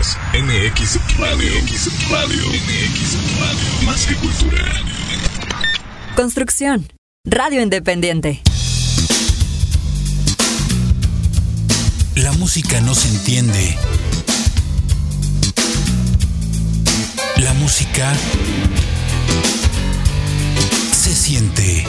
Escuchas 0.00 0.18
MX 0.32 1.18
Radio. 1.18 1.62
MX 1.62 2.10
Radio. 2.10 2.48
MX 2.48 3.38
Radio. 3.38 3.86
Más 3.86 4.06
que 4.06 4.14
cultura. 4.14 4.64
Construcción. 6.16 6.88
Radio 7.24 7.60
Independiente. 7.60 8.40
La 12.14 12.32
música 12.32 12.80
no 12.80 12.94
se 12.94 13.08
entiende. 13.08 13.76
La 17.36 17.52
música 17.54 18.12
se 20.92 21.14
siente. 21.14 21.84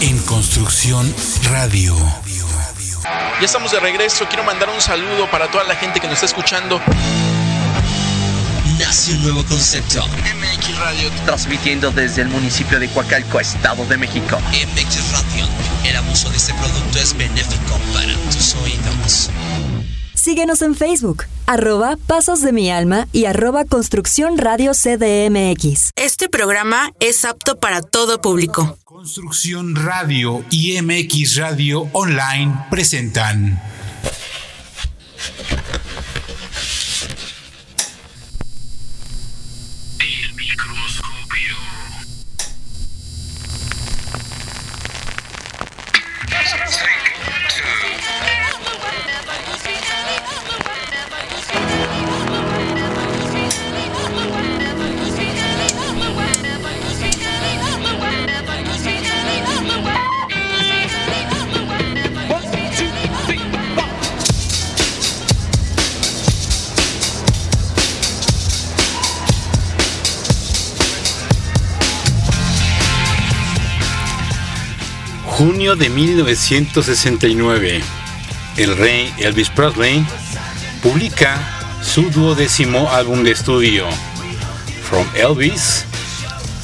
En 0.00 0.18
Construcción 0.22 1.14
Radio. 1.50 1.94
Ya 3.38 3.44
estamos 3.44 3.70
de 3.72 3.80
regreso. 3.80 4.26
Quiero 4.28 4.44
mandar 4.44 4.70
un 4.70 4.80
saludo 4.80 5.30
para 5.30 5.50
toda 5.50 5.64
la 5.64 5.76
gente 5.76 6.00
que 6.00 6.06
nos 6.06 6.14
está 6.14 6.26
escuchando. 6.26 6.80
Nace 8.78 9.12
un 9.12 9.22
nuevo 9.22 9.44
concepto. 9.44 10.02
MX 10.06 10.78
Radio. 10.78 11.10
Transmitiendo 11.26 11.90
desde 11.90 12.22
el 12.22 12.28
municipio 12.28 12.80
de 12.80 12.88
Coacalco, 12.88 13.40
Estado 13.40 13.84
de 13.86 13.98
México. 13.98 14.38
MX 14.38 15.12
Radio. 15.12 15.46
El 15.84 15.96
abuso 15.96 16.30
de 16.30 16.36
este 16.36 16.54
producto 16.54 16.98
es 16.98 17.16
benéfico 17.16 17.78
para 17.92 18.14
tus 18.30 18.54
oídos. 18.56 19.30
Síguenos 20.14 20.60
en 20.62 20.74
Facebook, 20.74 21.24
arroba 21.46 21.96
Pasos 22.06 22.42
de 22.42 22.52
mi 22.52 22.70
Alma 22.70 23.08
y 23.12 23.24
arroba 23.24 23.64
Construcción 23.64 24.38
Radio 24.38 24.72
CDMX. 24.72 25.90
Este 25.96 26.28
programa 26.28 26.92
es 27.00 27.24
apto 27.24 27.58
para 27.58 27.80
todo 27.80 28.20
público. 28.20 28.76
Construcción 29.00 29.76
Radio 29.76 30.44
y 30.50 30.78
MX 30.82 31.36
Radio 31.36 31.88
Online 31.94 32.66
presentan. 32.68 33.58
Junio 75.40 75.74
de 75.74 75.88
1969, 75.88 77.80
el 78.58 78.76
rey 78.76 79.10
Elvis 79.16 79.48
Presley 79.48 80.04
publica 80.82 81.40
su 81.80 82.10
duodécimo 82.10 82.90
álbum 82.90 83.22
de 83.22 83.30
estudio, 83.30 83.86
From 84.82 85.06
Elvis 85.14 85.86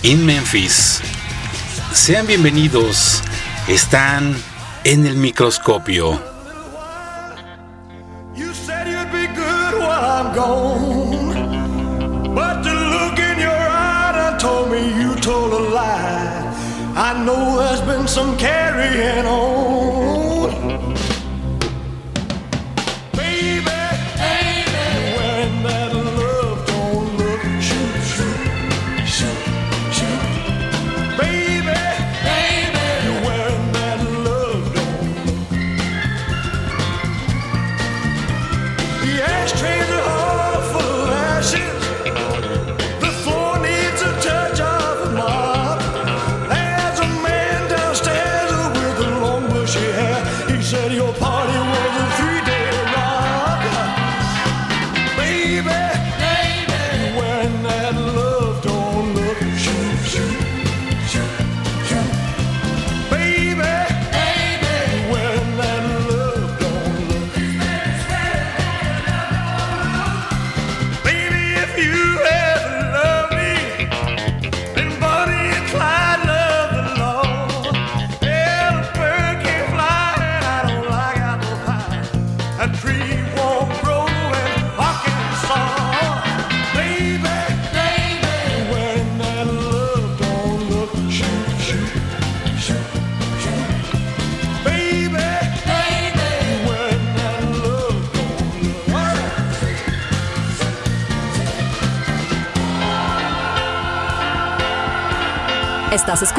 in 0.03 0.27
Memphis. 0.27 1.01
Sean 1.95 2.27
bienvenidos, 2.27 3.23
están 3.67 4.37
en 4.85 5.07
el 5.07 5.17
microscopio. 5.17 6.21
Some 18.17 18.35
carrying 18.39 19.27
on. 19.27 19.66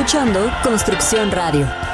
Escuchando 0.08 0.50
Construcción 0.64 1.32
Radio. 1.32 1.87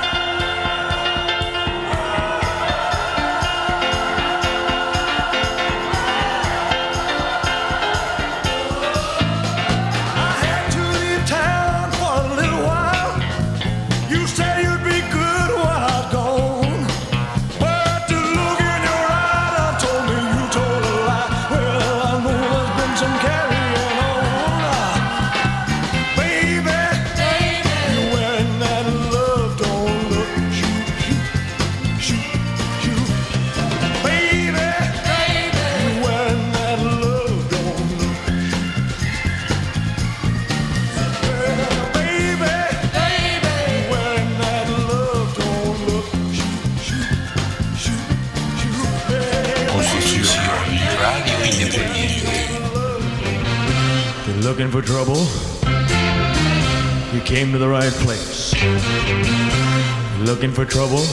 for 60.54 60.66
trouble, 60.66 61.04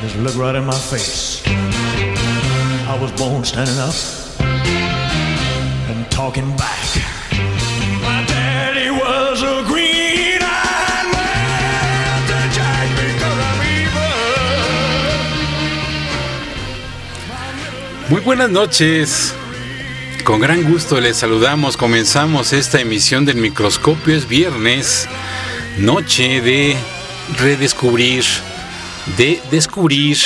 just 0.00 0.16
look 0.18 0.36
right 0.36 0.56
in 0.56 0.64
my 0.64 0.74
face. 0.74 1.42
I 2.88 2.98
was 3.00 3.12
born 3.12 3.44
standing 3.44 3.78
up 3.78 3.94
and 5.88 6.10
talking 6.10 6.56
back. 6.56 6.86
My 8.02 8.24
daddy 8.26 8.90
was 8.90 9.42
a 9.42 9.62
green. 9.68 10.02
Muy 18.08 18.20
buenas 18.20 18.50
noches. 18.50 19.34
Con 20.24 20.40
gran 20.40 20.70
gusto 20.70 21.00
les 21.00 21.16
saludamos. 21.16 21.76
Comenzamos 21.78 22.52
esta 22.52 22.80
emisión 22.80 23.24
del 23.24 23.36
microscopio. 23.36 24.14
Es 24.14 24.28
viernes, 24.28 25.08
noche 25.78 26.42
de 26.42 26.76
redescubrir, 27.38 28.24
de 29.16 29.40
descubrir 29.50 30.16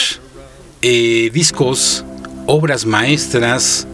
eh, 0.82 1.30
discos, 1.32 2.04
obras 2.46 2.86
maestras, 2.86 3.86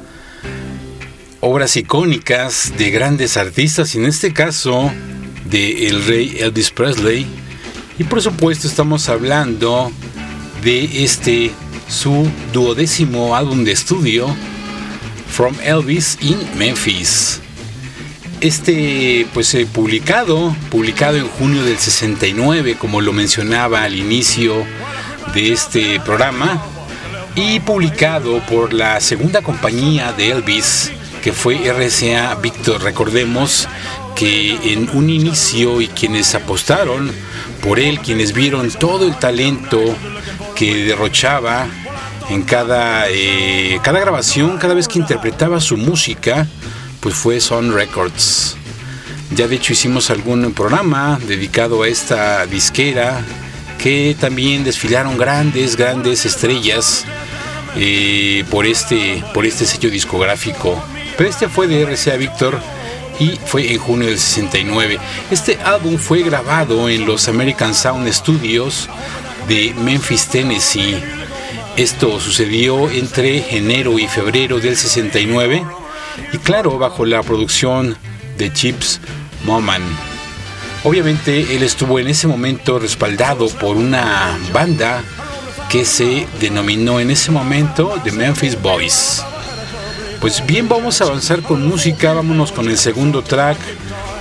obras 1.41 1.77
icónicas 1.77 2.73
de 2.77 2.91
grandes 2.91 3.37
artistas. 3.37 3.95
Y 3.95 3.99
en 3.99 4.07
este 4.07 4.33
caso, 4.33 4.91
de 5.45 5.89
el 5.89 6.05
rey 6.05 6.37
Elvis 6.41 6.71
Presley. 6.71 7.27
Y 7.99 8.05
por 8.05 8.23
supuesto, 8.23 8.67
estamos 8.67 9.09
hablando 9.09 9.93
de 10.63 11.05
este 11.05 11.53
su 11.89 12.29
duodécimo 12.53 13.37
álbum 13.37 13.65
de 13.65 13.73
estudio, 13.73 14.35
From 15.29 15.55
Elvis 15.63 16.19
in 16.21 16.39
Memphis. 16.57 17.41
Este, 18.43 19.25
pues 19.33 19.55
eh, 19.55 19.69
publicado, 19.73 20.57
publicado 20.69 21.17
en 21.17 21.29
junio 21.29 21.63
del 21.63 21.79
69, 21.79 22.77
como 22.77 23.01
lo 23.01 23.13
mencionaba 23.13 23.85
al 23.85 23.95
inicio 23.95 24.67
de 25.33 25.53
este 25.53 26.01
programa, 26.01 26.61
y 27.37 27.61
publicado 27.61 28.41
por 28.47 28.73
la 28.73 29.01
segunda 29.01 29.43
compañía 29.43 30.13
de 30.13 30.33
Elvis, 30.33 30.91
que 31.23 31.33
fue 31.33 31.55
RCA 31.73 32.35
Victor. 32.35 32.83
Recordemos 32.83 33.69
que 34.17 34.73
en 34.73 34.91
un 34.93 35.09
inicio 35.09 35.81
y 35.81 35.87
quienes 35.87 36.35
apostaron 36.35 37.13
por 37.63 37.79
él, 37.79 38.01
quienes 38.01 38.33
vieron 38.33 38.73
todo 38.73 39.07
el 39.07 39.17
talento 39.21 39.81
que 40.57 40.85
derrochaba 40.85 41.69
en 42.29 42.43
cada, 42.43 43.09
eh, 43.09 43.79
cada 43.85 44.01
grabación, 44.01 44.59
cada 44.59 44.75
vez 44.75 44.89
que 44.89 44.99
interpretaba 44.99 45.61
su 45.61 45.77
música, 45.77 46.49
pues 47.03 47.17
fue 47.17 47.41
Son 47.41 47.75
Records. 47.75 48.57
Ya 49.35 49.49
de 49.49 49.57
hecho 49.57 49.73
hicimos 49.73 50.09
algún 50.11 50.53
programa 50.53 51.19
dedicado 51.27 51.83
a 51.83 51.89
esta 51.89 52.47
disquera 52.47 53.21
que 53.77 54.17
también 54.19 54.63
desfilaron 54.63 55.19
grandes, 55.19 55.77
grandes 55.77 56.25
estrellas 56.25 57.05
eh, 57.75 58.45
por, 58.51 58.67
este, 58.67 59.23
por 59.35 59.45
este 59.45 59.67
sello 59.67 59.91
discográfico. 59.91 60.81
Pero 61.17 61.29
este 61.29 61.49
fue 61.49 61.67
de 61.67 61.85
RCA 61.85 62.17
Victor 62.17 62.61
y 63.19 63.33
fue 63.47 63.73
en 63.73 63.79
junio 63.79 64.07
del 64.07 64.19
69. 64.19 64.99
Este 65.33 65.59
álbum 65.65 65.99
fue 65.99 66.23
grabado 66.23 66.89
en 66.89 67.05
los 67.05 67.27
American 67.27 67.75
Sound 67.75 68.09
Studios 68.13 68.89
de 69.49 69.75
Memphis, 69.77 70.29
Tennessee. 70.29 71.03
Esto 71.77 72.21
sucedió 72.21 72.89
entre 72.91 73.57
enero 73.57 73.99
y 73.99 74.07
febrero 74.07 74.61
del 74.61 74.77
69 74.77 75.65
y 76.33 76.39
claro, 76.39 76.79
bajo 76.79 77.05
la 77.05 77.23
producción 77.23 77.97
de 78.39 78.53
Chips 78.53 79.01
Moman. 79.45 79.83
Obviamente 80.85 81.55
él 81.55 81.63
estuvo 81.63 81.99
en 81.99 82.09
ese 82.09 82.27
momento 82.27 82.79
respaldado 82.79 83.49
por 83.49 83.77
una 83.77 84.37
banda 84.53 85.03
que 85.69 85.85
se 85.85 86.27
denominó 86.41 87.01
en 87.01 87.11
ese 87.11 87.31
momento 87.31 87.95
The 88.03 88.13
Memphis 88.13 88.61
Boys. 88.61 89.23
Pues 90.21 90.45
bien, 90.45 90.69
vamos 90.69 91.01
a 91.01 91.05
avanzar 91.05 91.43
con 91.43 91.67
música, 91.67 92.13
vámonos 92.13 92.53
con 92.53 92.69
el 92.69 92.79
segundo 92.79 93.23
track 93.23 93.59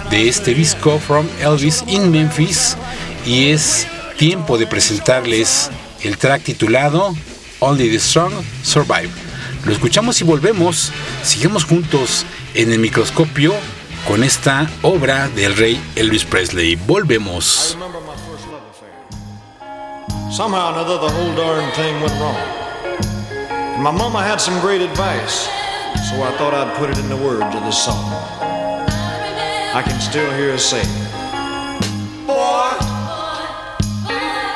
de 0.10 0.28
este 0.30 0.54
disco 0.54 1.00
From 1.00 1.28
Elvis 1.40 1.84
in 1.88 2.12
Memphis 2.12 2.78
y 3.26 3.50
es 3.50 3.88
tiempo 4.18 4.58
de 4.58 4.68
presentarles 4.68 5.70
el 6.04 6.18
track 6.18 6.44
titulado 6.44 7.16
Only 7.60 7.90
the 7.90 8.00
Strong 8.00 8.34
Survive. 8.64 9.31
Lo 9.66 9.72
escuchamos 9.72 10.20
y 10.22 10.24
volvemos. 10.24 10.92
Sigamos 11.24 11.66
juntos 11.66 12.26
en 12.54 12.72
el 12.72 12.80
microscopio 12.80 13.54
con 14.08 14.24
esta 14.24 14.70
obra 14.82 15.28
del 15.30 15.56
rey 15.56 15.82
Elvis 15.96 16.26
Presley. 16.26 16.76
Volvemos. 16.76 17.78
Somehow 20.32 20.70
or 20.70 20.80
another, 20.80 20.98
the 20.98 21.10
whole 21.10 21.36
darn 21.36 21.70
thing 21.74 21.94
went 22.02 22.14
wrong. 22.14 22.38
And 23.76 23.84
my 23.84 23.92
mama 23.92 24.24
had 24.24 24.40
some 24.40 24.58
great 24.62 24.82
advice, 24.82 25.50
so 26.08 26.24
I 26.24 26.32
thought 26.38 26.54
I'd 26.54 26.74
put 26.78 26.90
it 26.90 26.98
in 26.98 27.10
the 27.10 27.18
words 27.18 27.54
of 27.54 27.64
this 27.66 27.78
song. 27.84 28.00
I 29.74 29.84
can 29.84 30.00
still 30.00 30.32
hear 30.32 30.54
her 30.54 30.58
say, 30.58 30.84
Boy, 32.26 32.78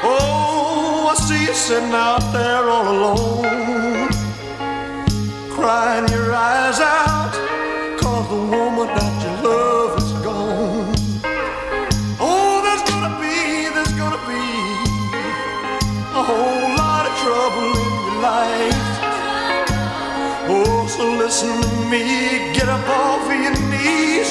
oh, 0.04 1.12
I 1.12 1.16
see 1.16 1.44
you 1.44 1.54
sitting 1.54 1.92
out 1.92 2.24
there 2.31 2.69
all 2.69 2.88
alone, 2.88 4.05
crying 5.56 6.07
your 6.10 6.34
eyes 6.36 6.80
out, 6.81 7.31
cause 7.98 8.28
the 8.28 8.36
woman 8.36 8.88
that 8.88 9.16
you 9.24 9.31
love 9.48 9.98
is 10.04 10.12
gone. 10.19 10.94
Oh, 12.19 12.60
there's 12.66 12.84
gonna 12.92 13.16
be, 13.24 13.72
there's 13.72 13.96
gonna 13.96 14.19
be 14.28 14.46
a 16.12 16.24
whole 16.30 16.68
lot 16.75 17.04
of 17.07 17.13
trouble 17.24 17.72
in 17.72 17.92
your 18.04 18.19
life. 18.19 18.88
Oh, 20.52 20.88
so 20.88 21.04
listen 21.24 21.56
to 21.63 21.72
me, 21.90 22.04
get 22.51 22.68
up 22.68 22.86
off 22.90 23.24
of 23.24 23.40
your 23.40 23.56
knees, 23.72 24.30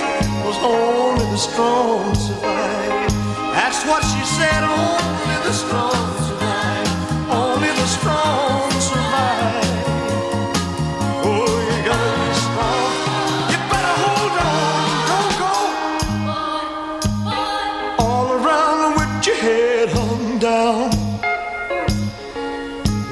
only 0.61 1.25
the 1.33 1.39
strong 1.39 2.15
survive. 2.15 3.09
That's 3.57 3.81
what 3.89 4.03
she 4.05 4.23
said, 4.37 4.63
only 4.63 5.37
the 5.49 5.53
strong 5.53 5.94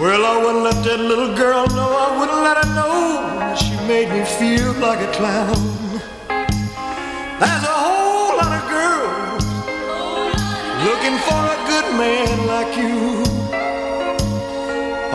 Well, 0.03 0.27
I 0.27 0.37
wouldn't 0.43 0.65
let 0.65 0.83
that 0.83 0.99
little 0.99 1.33
girl 1.37 1.65
know, 1.79 1.91
I 1.95 2.19
wouldn't 2.19 2.43
let 2.43 2.57
her 2.59 2.75
know 2.75 3.55
she 3.55 3.77
made 3.87 4.11
me 4.11 4.25
feel 4.25 4.73
like 4.83 4.99
a 4.99 5.07
clown. 5.13 5.55
There's 7.39 7.65
a 7.75 7.77
whole 7.87 8.35
lot 8.35 8.51
of 8.51 8.65
girls 8.67 9.47
looking 10.83 11.17
for 11.23 11.39
a 11.39 11.59
good 11.71 11.89
man 11.95 12.35
like 12.51 12.75
you. 12.75 13.23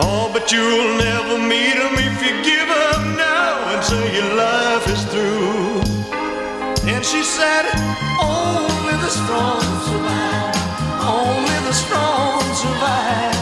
Oh, 0.00 0.30
but 0.32 0.50
you'll 0.50 0.96
never 0.96 1.36
meet 1.36 1.76
him 1.76 1.92
if 2.08 2.16
you 2.24 2.32
give 2.40 2.70
up 2.88 3.04
now 3.12 3.68
and 3.68 3.84
say 3.84 4.04
your 4.16 4.32
life 4.40 4.88
is 4.88 5.04
through. 5.12 5.84
And 6.88 7.04
she 7.04 7.22
said, 7.22 7.68
Only 8.24 8.96
the 9.04 9.12
strong 9.12 9.60
survive. 9.84 10.56
Only 11.04 11.58
the 11.68 11.74
strong 11.76 12.40
survive. 12.56 13.37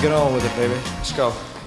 Get 0.00 0.12
on 0.12 0.32
with 0.32 0.44
it, 0.44 0.56
baby. 0.56 0.74
Let's 0.74 1.12
go. 1.12 1.57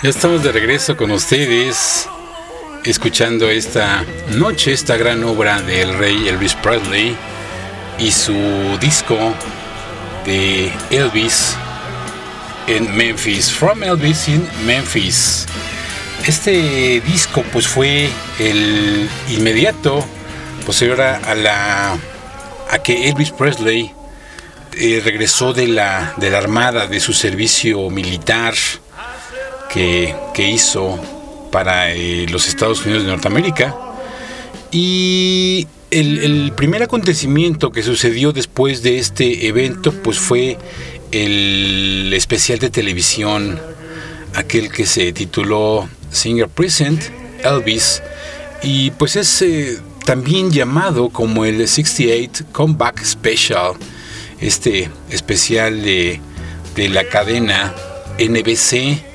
Ya 0.00 0.10
estamos 0.10 0.44
de 0.44 0.52
regreso 0.52 0.96
con 0.96 1.10
ustedes, 1.10 2.08
escuchando 2.84 3.50
esta 3.50 4.04
noche, 4.30 4.72
esta 4.72 4.96
gran 4.96 5.24
obra 5.24 5.60
del 5.60 5.98
rey 5.98 6.28
Elvis 6.28 6.54
Presley 6.54 7.16
y 7.98 8.12
su 8.12 8.32
disco 8.80 9.34
de 10.24 10.70
Elvis 10.90 11.56
en 12.68 12.96
Memphis, 12.96 13.50
From 13.50 13.82
Elvis 13.82 14.28
in 14.28 14.48
Memphis. 14.64 15.46
Este 16.24 17.00
disco 17.00 17.42
pues 17.52 17.66
fue 17.66 18.08
el 18.38 19.08
inmediato 19.30 20.04
posterior 20.64 21.00
a 21.00 21.34
la 21.34 21.98
a 22.70 22.78
que 22.84 23.08
Elvis 23.08 23.32
Presley 23.32 23.92
eh, 24.74 25.00
regresó 25.04 25.52
de 25.52 25.66
la, 25.66 26.14
de 26.18 26.30
la 26.30 26.38
armada, 26.38 26.86
de 26.86 27.00
su 27.00 27.12
servicio 27.12 27.90
militar 27.90 28.54
que, 29.68 30.14
hizo 30.38 30.98
para 31.50 31.92
eh, 31.92 32.26
los 32.30 32.48
Estados 32.48 32.84
Unidos 32.84 33.04
de 33.04 33.10
Norteamérica. 33.10 33.76
Y 34.70 35.66
el, 35.90 36.18
el, 36.18 36.52
primer 36.52 36.82
acontecimiento 36.82 37.70
que 37.70 37.82
sucedió 37.82 38.32
después 38.32 38.82
de 38.82 38.98
este 38.98 39.46
evento 39.46 39.92
pues 40.02 40.18
fue 40.18 40.58
el 41.10 42.12
especial 42.14 42.58
de 42.58 42.70
televisión, 42.70 43.58
aquel 44.34 44.70
que 44.70 44.84
se 44.86 45.12
tituló 45.12 45.88
Singer 46.10 46.48
Present, 46.48 47.02
Elvis, 47.42 48.02
y 48.62 48.90
pues 48.92 49.16
es 49.16 49.40
eh, 49.42 49.78
también 50.04 50.50
llamado 50.50 51.08
como 51.10 51.44
el 51.44 51.66
68 51.66 52.46
Comeback 52.52 53.02
Special, 53.04 53.72
este 54.40 54.90
especial 55.10 55.82
de, 55.82 56.20
de 56.74 56.88
la 56.88 57.04
cadena 57.04 57.74
NBC 58.18 59.07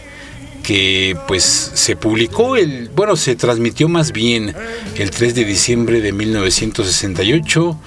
que 0.63 1.15
pues 1.27 1.43
se 1.43 1.95
publicó 1.95 2.55
el, 2.55 2.89
bueno, 2.95 3.15
se 3.15 3.35
transmitió 3.35 3.89
más 3.89 4.11
bien 4.11 4.55
el 4.95 5.11
3 5.11 5.35
de 5.35 5.45
diciembre 5.45 6.01
de 6.01 6.13
1968 6.13 7.79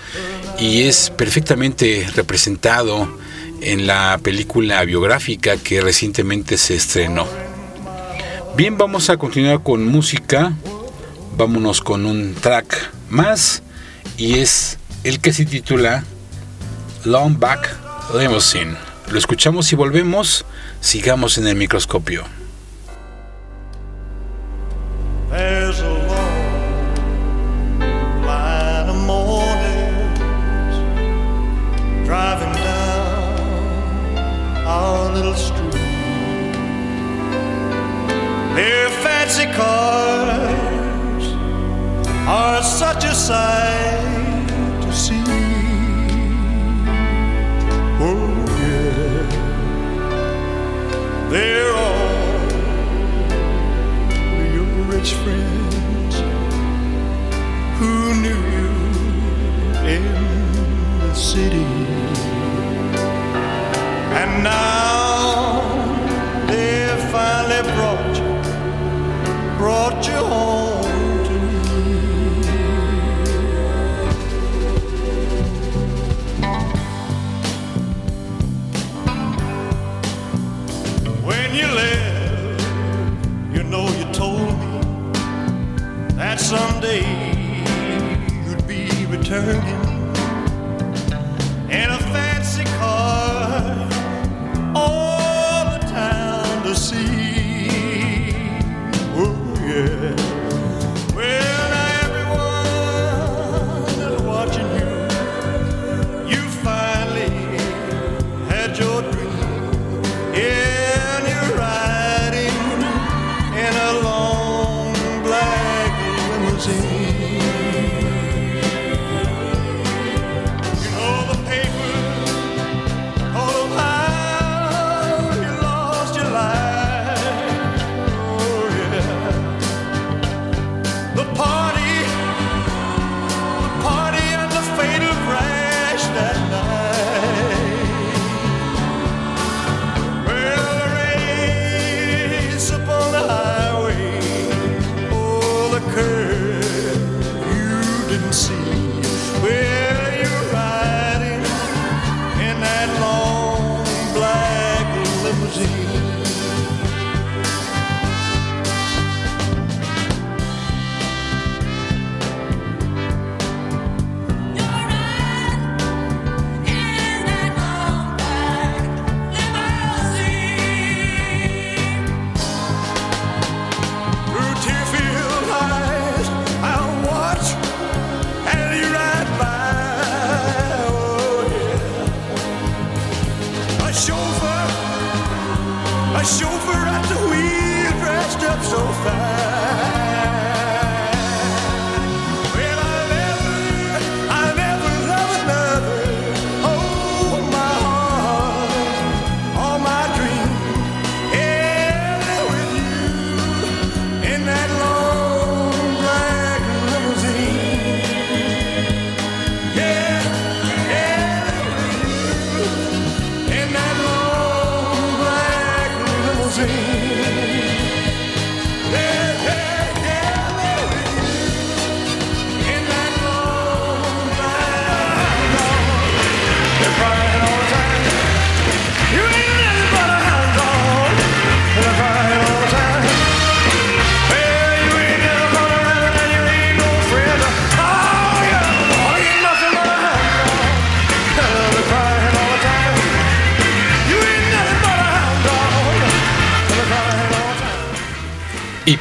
y 0.60 0.82
es 0.82 1.10
perfectamente 1.10 2.06
representado 2.14 3.18
en 3.60 3.86
la 3.86 4.18
película 4.22 4.84
biográfica 4.84 5.56
que 5.56 5.80
recientemente 5.80 6.58
se 6.58 6.76
estrenó. 6.76 7.26
Bien, 8.56 8.78
vamos 8.78 9.10
a 9.10 9.16
continuar 9.16 9.62
con 9.62 9.86
música. 9.86 10.52
Vámonos 11.36 11.80
con 11.80 12.06
un 12.06 12.34
track 12.34 12.90
más 13.10 13.62
y 14.16 14.38
es 14.38 14.78
el 15.04 15.20
que 15.20 15.32
se 15.32 15.44
titula 15.44 16.04
Long 17.04 17.38
Back 17.38 17.76
Limousine. 18.18 18.76
Lo 19.10 19.18
escuchamos 19.18 19.72
y 19.72 19.76
volvemos. 19.76 20.44
Sigamos 20.80 21.38
en 21.38 21.46
el 21.46 21.56
microscopio. 21.56 22.24
There's 25.28 25.80
a 25.80 25.90
long 25.90 27.80
line 28.24 28.88
of 28.88 28.96
mornings 29.06 30.18
driving 32.06 32.52
down 32.54 34.18
our 34.66 35.12
little 35.12 35.34
street. 35.34 35.72
Their 38.54 38.88
fancy 39.02 39.46
cars 39.52 41.24
are 42.28 42.62
such 42.62 43.04
a 43.04 43.14
sight 43.14 44.48
to 44.82 44.92
see. 44.92 45.24
Oh, 47.98 48.44
yeah. 48.60 49.26
They're 51.30 51.74
all 51.74 51.95
rich 54.96 55.12
friends 55.24 56.14
who 57.78 58.14
knew 58.22 58.42
you 58.56 58.70
in 59.94 60.04
the 61.00 61.14
city. 61.14 61.66
And 64.20 64.32
now 64.42 65.60
they 66.46 66.86
finally 67.12 67.62
brought 67.74 68.14
you, 68.20 68.30
brought 69.58 70.08
you 70.08 70.20
home 70.32 70.55
someday 86.46 87.00
you'd 88.46 88.68
be 88.68 88.86
returning 89.06 89.80
in 91.68 91.90
a 91.90 91.98
fancy 92.14 92.62
car, 92.78 93.88
all 94.72 95.64
the 95.72 95.80
town 95.88 96.62
to 96.62 96.72
see. 96.72 98.32
Oh 99.16 99.56
yeah. 99.60 100.25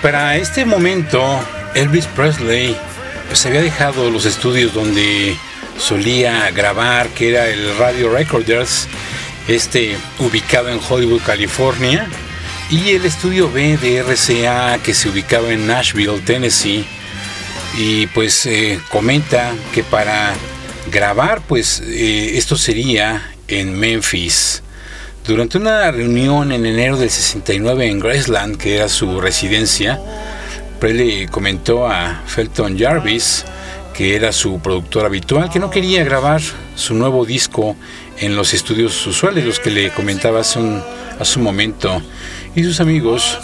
Para 0.05 0.38
este 0.38 0.65
momento, 0.65 1.19
Elvis 1.74 2.05
Presley 2.05 2.77
pues 3.27 3.43
había 3.47 3.63
dejado 3.63 4.12
los 4.12 4.25
estudios 4.25 4.71
donde 4.71 5.35
solía 5.79 6.51
grabar, 6.51 7.09
que 7.09 7.29
era 7.29 7.47
el 7.47 7.75
Radio 7.79 8.12
Recorders, 8.12 8.88
este 9.47 9.97
ubicado 10.19 10.69
en 10.69 10.79
Hollywood, 10.88 11.24
California, 11.25 12.07
y 12.69 12.91
el 12.91 13.03
estudio 13.03 13.51
B 13.51 13.77
de 13.77 14.03
RCA 14.03 14.77
que 14.83 14.93
se 14.93 15.09
ubicaba 15.09 15.51
en 15.51 15.65
Nashville, 15.65 16.19
Tennessee. 16.19 16.85
Y 17.75 18.05
pues 18.05 18.45
eh, 18.45 18.79
comenta 18.91 19.53
que 19.74 19.83
para 19.83 20.35
grabar, 20.91 21.41
pues 21.47 21.81
eh, 21.83 22.38
esto 22.38 22.57
sería 22.57 23.33
en 23.47 23.74
Memphis. 23.74 24.62
Durante 25.27 25.58
una 25.58 25.89
reunión 25.89 26.51
en 26.51 26.67
enero 26.67 26.98
del 26.98 27.10
69 27.10 27.88
en 27.89 28.00
Graceland, 28.00 28.58
que 28.58 28.75
era 28.75 28.88
su 28.88 29.20
residencia, 29.20 30.00
Presley 30.79 31.25
comentó 31.25 31.88
a 31.88 32.22
Felton 32.27 32.77
Jarvis, 32.77 33.44
que 33.96 34.15
era 34.15 34.32
su 34.32 34.60
productor 34.60 35.03
habitual, 35.03 35.50
que 35.50 35.58
no 35.58 35.72
quería 35.72 36.03
grabar 36.03 36.41
su 36.75 36.94
nuevo 36.94 37.25
disco 37.25 37.75
en 38.20 38.36
los 38.36 38.53
estudios 38.53 39.08
usuales, 39.08 39.46
los 39.46 39.60
que 39.60 39.72
le 39.72 39.89
comentaba 39.89 40.41
hace 40.41 40.60
un, 40.60 40.84
momento. 41.38 42.03
Y 42.55 42.63
sus 42.63 42.79
amigos, 42.79 43.39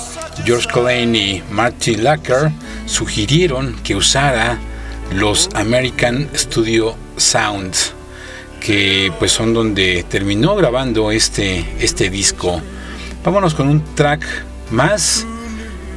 George 0.46 0.68
Colleen 0.72 1.16
y 1.16 1.42
Martin 1.50 2.04
Lacker, 2.04 2.52
sugirieron 2.86 3.76
que 3.84 3.96
usara 3.96 4.60
los 5.16 5.50
American 5.56 6.30
Studio 6.36 6.96
Sound, 7.18 7.74
que 8.62 9.12
pues 9.20 9.34
son 9.34 9.54
donde 9.54 10.06
terminó 10.08 10.56
grabando 10.56 11.12
este, 11.12 11.66
este 11.80 12.10
disco. 12.10 12.62
Vámonos 13.26 13.54
con 13.54 13.68
un 13.68 13.84
track 13.96 14.24
más 14.70 15.26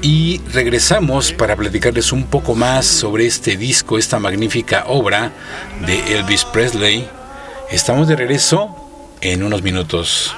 y 0.03 0.41
regresamos 0.53 1.33
para 1.33 1.55
platicarles 1.55 2.11
un 2.11 2.25
poco 2.25 2.55
más 2.55 2.87
sobre 2.87 3.27
este 3.27 3.57
disco, 3.57 3.99
esta 3.99 4.19
magnífica 4.19 4.87
obra 4.89 5.31
de 5.87 6.17
Elvis 6.17 6.45
Presley. 6.45 7.09
Estamos 7.71 8.09
de 8.09 8.17
regreso 8.17 8.75
en 9.21 9.43
unos 9.45 9.63
minutos. 9.63 10.35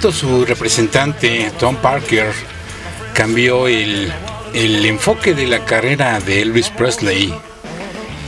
Su 0.00 0.44
representante, 0.44 1.50
Tom 1.58 1.76
Parker, 1.76 2.32
cambió 3.14 3.66
el, 3.66 4.12
el 4.54 4.84
enfoque 4.86 5.34
de 5.34 5.46
la 5.46 5.64
carrera 5.64 6.20
de 6.20 6.42
Elvis 6.42 6.68
Presley 6.68 7.34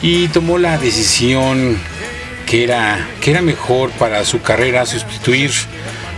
y 0.02 0.28
tomó 0.28 0.58
la 0.58 0.78
decisión 0.78 1.78
que 2.46 2.64
era, 2.64 3.08
que 3.20 3.32
era 3.32 3.42
mejor 3.42 3.90
para 3.92 4.24
su 4.24 4.40
carrera 4.40 4.86
sustituir 4.86 5.50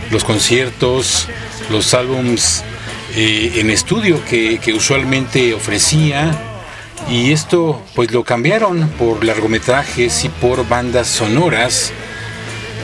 los 0.09 0.23
conciertos, 0.23 1.27
los 1.69 1.93
álbums 1.93 2.63
eh, 3.15 3.53
en 3.57 3.69
estudio 3.69 4.23
que, 4.25 4.57
que 4.59 4.73
usualmente 4.73 5.53
ofrecía. 5.53 6.31
Y 7.09 7.31
esto 7.31 7.81
pues 7.93 8.11
lo 8.11 8.23
cambiaron 8.23 8.87
por 8.97 9.23
largometrajes 9.23 10.23
y 10.23 10.29
por 10.29 10.67
bandas 10.67 11.07
sonoras 11.07 11.91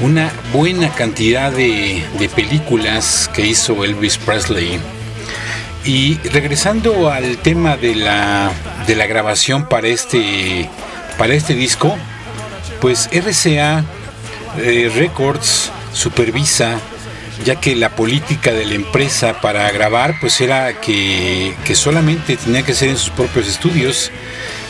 una 0.01 0.31
buena 0.53 0.89
cantidad 0.89 1.51
de, 1.51 2.03
películas 2.35 3.29
que 3.33 3.45
hizo 3.45 3.83
Elvis 3.83 4.17
Presley. 4.17 4.79
Y 5.85 6.15
regresando 6.29 7.09
al 7.09 7.37
tema 7.37 7.77
de 7.77 7.95
la, 7.95 8.51
de 8.85 8.95
la 8.95 9.07
grabación 9.07 9.67
para 9.67 9.87
este, 9.87 10.69
para 11.17 11.33
este 11.33 11.55
disco, 11.55 11.95
pues 12.81 13.09
RCA 13.11 13.83
eh, 14.57 14.91
Records 14.93 15.71
supervisa, 15.93 16.79
ya 17.45 17.55
que 17.55 17.75
la 17.75 17.89
política 17.89 18.51
de 18.51 18.65
la 18.65 18.75
empresa 18.75 19.39
para 19.41 19.71
grabar 19.71 20.19
pues 20.19 20.41
era 20.41 20.79
que, 20.81 21.55
que 21.63 21.75
solamente 21.75 22.35
tenía 22.37 22.63
que 22.63 22.73
ser 22.73 22.89
en 22.89 22.97
sus 22.97 23.11
propios 23.11 23.47
estudios 23.47 24.11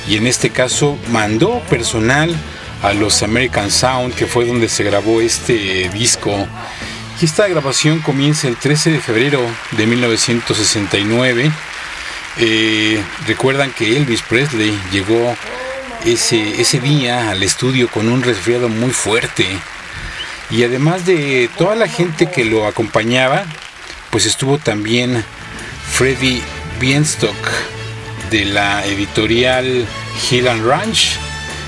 y 0.08 0.16
en 0.18 0.28
este 0.28 0.52
caso 0.52 0.98
mandó 1.10 1.60
personal 1.70 2.34
a 2.82 2.94
los 2.94 3.24
American 3.24 3.72
Sound, 3.72 4.14
que 4.14 4.28
fue 4.28 4.46
donde 4.46 4.70
se 4.70 4.84
grabó 4.84 5.22
este 5.22 5.90
disco. 5.90 6.48
Y 7.22 7.26
esta 7.26 7.48
grabación 7.48 8.00
comienza 8.00 8.48
el 8.48 8.58
13 8.58 8.92
de 8.92 9.00
febrero 9.00 9.42
de 9.72 9.88
1969. 9.88 11.52
Eh, 12.40 13.04
recuerdan 13.26 13.72
que 13.72 13.98
Elvis 13.98 14.22
Presley 14.22 14.78
llegó 14.92 15.36
ese, 16.06 16.62
ese 16.62 16.80
día 16.80 17.32
al 17.32 17.42
estudio 17.42 17.90
con 17.90 18.10
un 18.10 18.22
resfriado 18.22 18.70
muy 18.70 18.92
fuerte. 18.92 19.48
Y 20.50 20.64
además 20.64 21.06
de 21.06 21.50
toda 21.58 21.76
la 21.76 21.88
gente 21.88 22.30
que 22.30 22.46
lo 22.46 22.68
acompañaba, 22.68 23.46
pues 24.12 24.26
estuvo 24.26 24.58
también 24.60 25.24
Freddie 25.92 26.42
Bienstock 26.80 27.36
de 28.30 28.46
la 28.46 28.86
editorial 28.86 29.88
Hill 30.30 30.48
and 30.48 30.66
Ranch. 30.66 31.18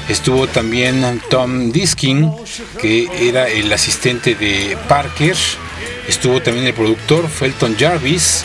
Estuvo 0.10 0.48
también 0.48 1.22
Tom 1.30 1.72
Diskin, 1.72 2.34
que 2.82 3.08
era 3.30 3.48
el 3.48 3.72
asistente 3.72 4.34
de 4.34 4.76
Parker. 4.88 5.36
Estuvo 6.08 6.42
también 6.42 6.66
el 6.66 6.74
productor 6.74 7.30
Felton 7.30 7.78
Jarvis, 7.78 8.44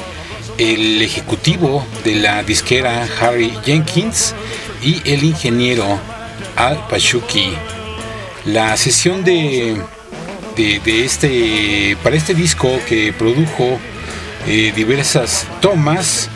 el 0.58 1.00
ejecutivo 1.00 1.86
de 2.04 2.16
la 2.16 2.42
disquera 2.42 3.08
Harry 3.18 3.50
Jenkins 3.64 4.34
y 4.82 5.00
el 5.10 5.24
ingeniero 5.24 5.98
Al 6.56 6.86
Pachuki. 6.88 7.54
La 8.44 8.76
sesión 8.76 9.24
de, 9.24 9.80
de, 10.56 10.80
de 10.80 11.04
este 11.06 11.96
para 12.02 12.14
este 12.14 12.34
disco 12.34 12.78
que 12.86 13.14
produjo 13.14 13.78
eh, 14.46 14.70
diversas 14.76 15.46
tomas 15.62 16.28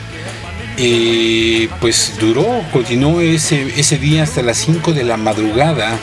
eh, 0.79 1.69
pues 1.81 2.14
duró, 2.19 2.47
continuó 2.73 3.21
ese, 3.21 3.73
ese 3.79 3.99
día 3.99 4.23
hasta 4.23 4.43
las 4.43 4.57
5 4.59 4.93
de 4.93 5.05
la 5.05 5.17
madrugada 5.17 5.97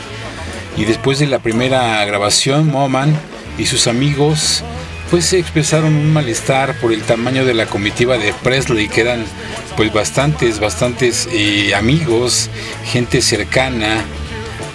y 0.77 0.85
después 0.85 1.19
de 1.19 1.27
la 1.27 1.39
primera 1.39 2.03
grabación, 2.05 2.69
Moman 2.69 3.17
y 3.57 3.65
sus 3.65 3.87
amigos 3.87 4.63
pues 5.09 5.25
se 5.25 5.37
expresaron 5.39 5.95
un 5.95 6.11
malestar 6.11 6.75
por 6.79 6.91
el 6.91 7.01
tamaño 7.03 7.45
de 7.45 7.53
la 7.53 7.67
comitiva 7.67 8.17
de 8.17 8.33
Presley, 8.43 8.87
que 8.89 9.01
eran 9.01 9.23
pues 9.77 9.93
bastantes, 9.93 10.59
bastantes 10.59 11.29
eh, 11.31 11.73
amigos, 11.75 12.49
gente 12.91 13.21
cercana 13.21 14.03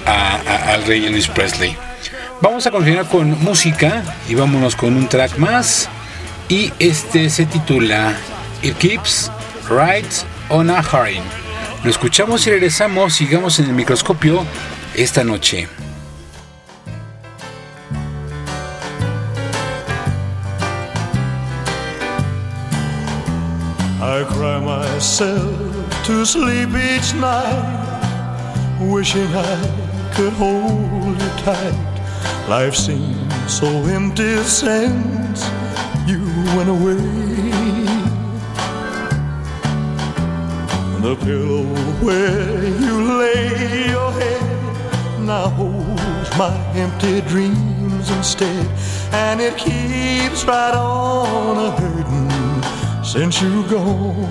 a- 0.06 0.72
al 0.72 0.84
rey 0.84 1.04
Elvis 1.04 1.26
Presley. 1.28 1.76
Vamos 2.40 2.66
a 2.66 2.70
continuar 2.70 3.06
con 3.06 3.42
música 3.42 4.02
y 4.28 4.34
vámonos 4.34 4.76
con 4.76 4.96
un 4.96 5.08
track 5.08 5.36
más. 5.36 5.88
Y 6.48 6.72
este 6.78 7.28
se 7.28 7.44
titula 7.44 8.16
It 8.62 8.76
Keeps 8.78 9.30
Right 9.70 10.26
on 10.50 10.68
a 10.68 10.83
Hurry. 10.83 11.20
Lo 11.85 11.90
escuchamos 11.90 12.44
y 12.48 12.50
regresamos, 12.50 13.14
sigamos 13.14 13.61
en 13.61 13.66
el 13.66 13.72
microscopio 13.72 14.44
esta 14.96 15.22
noche. 15.22 15.68
I 24.02 24.24
cry 24.24 24.59
myself 24.59 26.04
to 26.04 26.26
sleep 26.26 26.70
each 26.70 27.14
night, 27.14 28.00
wishing 28.80 29.33
I 29.33 30.12
could 30.16 30.33
hold 30.33 31.16
you 31.16 31.30
tight. 31.44 31.74
Life 32.48 32.74
seems 32.74 33.33
so 33.46 33.68
empty 33.87 34.37
since 34.42 35.48
you 36.09 36.18
went 36.56 36.68
away. 36.68 37.49
The 41.02 41.16
pillow 41.16 41.64
where 42.04 42.62
you 42.62 43.18
lay 43.18 43.88
your 43.88 44.12
head 44.12 45.20
now 45.20 45.48
holds 45.48 46.30
my 46.36 46.54
empty 46.74 47.22
dreams 47.22 48.10
instead, 48.10 48.66
and 49.10 49.40
it 49.40 49.56
keeps 49.56 50.44
right 50.44 50.74
on 50.74 51.56
a 51.56 51.70
hurting 51.80 53.02
since 53.02 53.40
you 53.40 53.66
gone. 53.70 54.28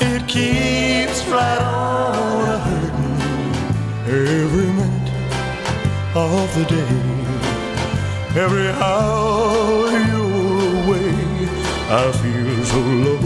It 0.00 0.26
keeps 0.26 1.22
right 1.28 1.60
on 1.60 2.48
a 2.48 2.58
hurting 2.66 3.18
every 4.08 4.70
minute 4.80 5.12
of 6.16 6.48
the 6.56 6.64
day, 6.64 8.40
every 8.42 8.68
hour 8.68 9.90
you're 10.08 10.86
away. 10.86 11.14
I 11.86 12.10
feel 12.12 12.43
so 12.64 12.78
lonely, 12.78 13.24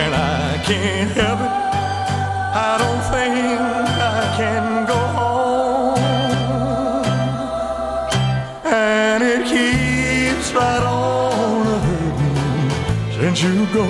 and 0.00 0.14
I 0.14 0.60
can't 0.64 1.10
help 1.10 1.40
it. 1.40 1.52
I 2.54 2.78
don't 2.82 3.02
think 3.12 3.60
I 4.00 4.34
can 4.36 4.86
go 4.86 5.00
home 5.18 5.98
and 8.64 9.22
it 9.22 9.42
keeps 9.46 10.52
right 10.52 10.82
on 10.82 11.66
hurting 11.86 12.70
since 13.20 13.38
you 13.42 13.66
go. 13.74 13.86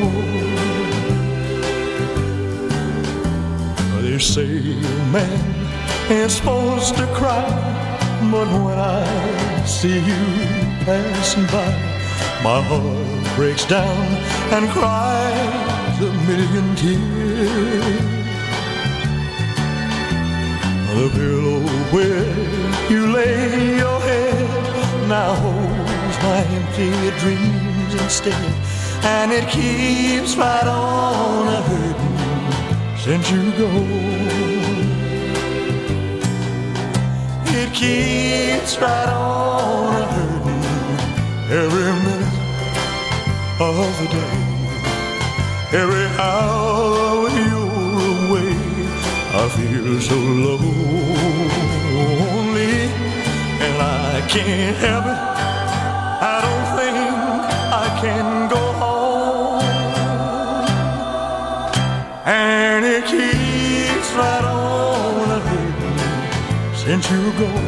They 4.00 4.18
say 4.18 4.50
a 4.72 5.04
man 5.12 5.38
ain't 6.10 6.30
supposed 6.30 6.94
to 6.96 7.06
cry, 7.08 7.46
but 8.32 8.48
when 8.64 8.78
I 8.78 9.04
see 9.66 9.98
you 9.98 10.22
passing 10.84 11.46
by, 11.46 11.87
my 12.48 12.62
heart 12.62 13.36
breaks 13.36 13.66
down 13.66 14.06
and 14.54 14.64
cries 14.70 15.96
a 16.00 16.12
million 16.28 16.68
tears. 16.80 18.00
The 20.94 21.06
pillow 21.16 21.60
where 21.92 22.36
you 22.92 23.02
lay 23.18 23.76
your 23.82 24.00
head 24.08 25.08
now 25.14 25.34
holds 25.44 26.16
my 26.28 26.40
empty 26.58 26.92
dreams 27.22 27.92
instead, 28.02 28.52
and 29.14 29.30
it 29.30 29.46
keeps 29.56 30.34
right 30.34 30.66
on 30.66 31.48
a 31.58 31.60
hurting 31.68 32.18
since 33.04 33.30
you 33.30 33.42
go. 33.62 33.70
It 37.60 37.70
keeps 37.82 38.72
right 38.80 39.10
on 39.10 40.02
a 40.02 40.06
hurting 40.14 40.38
every 41.50 42.07
of 43.80 43.94
the 44.00 44.08
day, 44.08 44.36
every 45.72 46.08
hour 46.18 47.28
you're 47.30 48.00
away. 48.26 48.52
I 49.40 49.48
feel 49.56 50.00
so 50.00 50.16
lonely, 50.46 50.74
and 53.64 53.76
I 53.80 54.20
can't 54.28 54.76
help 54.76 55.04
it. 55.06 55.20
I 56.34 56.36
don't 56.46 56.66
think 56.78 56.96
I 57.84 57.86
can 58.02 58.26
go 58.48 58.62
home. 58.82 59.62
And 62.26 62.84
it 62.84 63.04
keeps 63.04 64.08
right 64.14 64.44
on 64.44 65.40
hurting 65.48 66.74
since 66.74 67.04
you 67.12 67.22
go. 67.38 67.67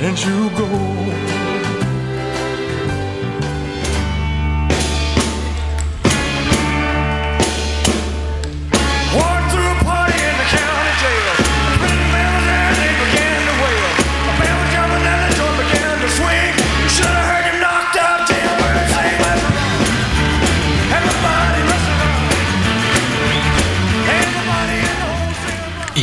Since 0.00 0.24
you 0.24 0.48
go. 0.56 1.39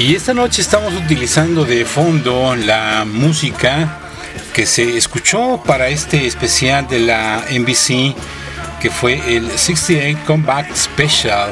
Y 0.07 0.15
esta 0.15 0.33
noche 0.33 0.61
estamos 0.61 0.93
utilizando 0.93 1.65
de 1.65 1.83
fondo 1.83 2.55
la 2.55 3.03
música 3.03 3.99
que 4.53 4.65
se 4.65 4.95
escuchó 4.95 5.61
para 5.65 5.89
este 5.89 6.25
especial 6.25 6.87
de 6.87 6.99
la 6.99 7.43
NBC 7.51 8.15
que 8.79 8.89
fue 8.89 9.35
el 9.35 9.51
68 9.51 10.19
Comeback 10.25 10.73
Special. 10.73 11.51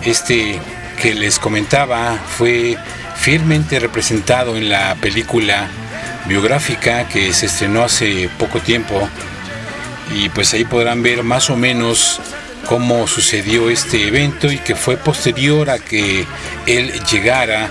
Este 0.00 0.58
que 1.02 1.12
les 1.12 1.38
comentaba 1.38 2.18
fue 2.26 2.78
fielmente 3.14 3.78
representado 3.78 4.56
en 4.56 4.70
la 4.70 4.94
película 4.94 5.68
biográfica 6.26 7.06
que 7.08 7.30
se 7.34 7.44
estrenó 7.44 7.82
hace 7.82 8.30
poco 8.38 8.58
tiempo 8.58 9.06
y 10.14 10.30
pues 10.30 10.54
ahí 10.54 10.64
podrán 10.64 11.02
ver 11.02 11.22
más 11.24 11.50
o 11.50 11.56
menos 11.56 12.22
cómo 12.66 13.06
sucedió 13.06 13.70
este 13.70 14.06
evento 14.06 14.50
y 14.50 14.58
que 14.58 14.74
fue 14.74 14.96
posterior 14.96 15.70
a 15.70 15.78
que 15.78 16.26
él 16.66 16.92
llegara 17.10 17.70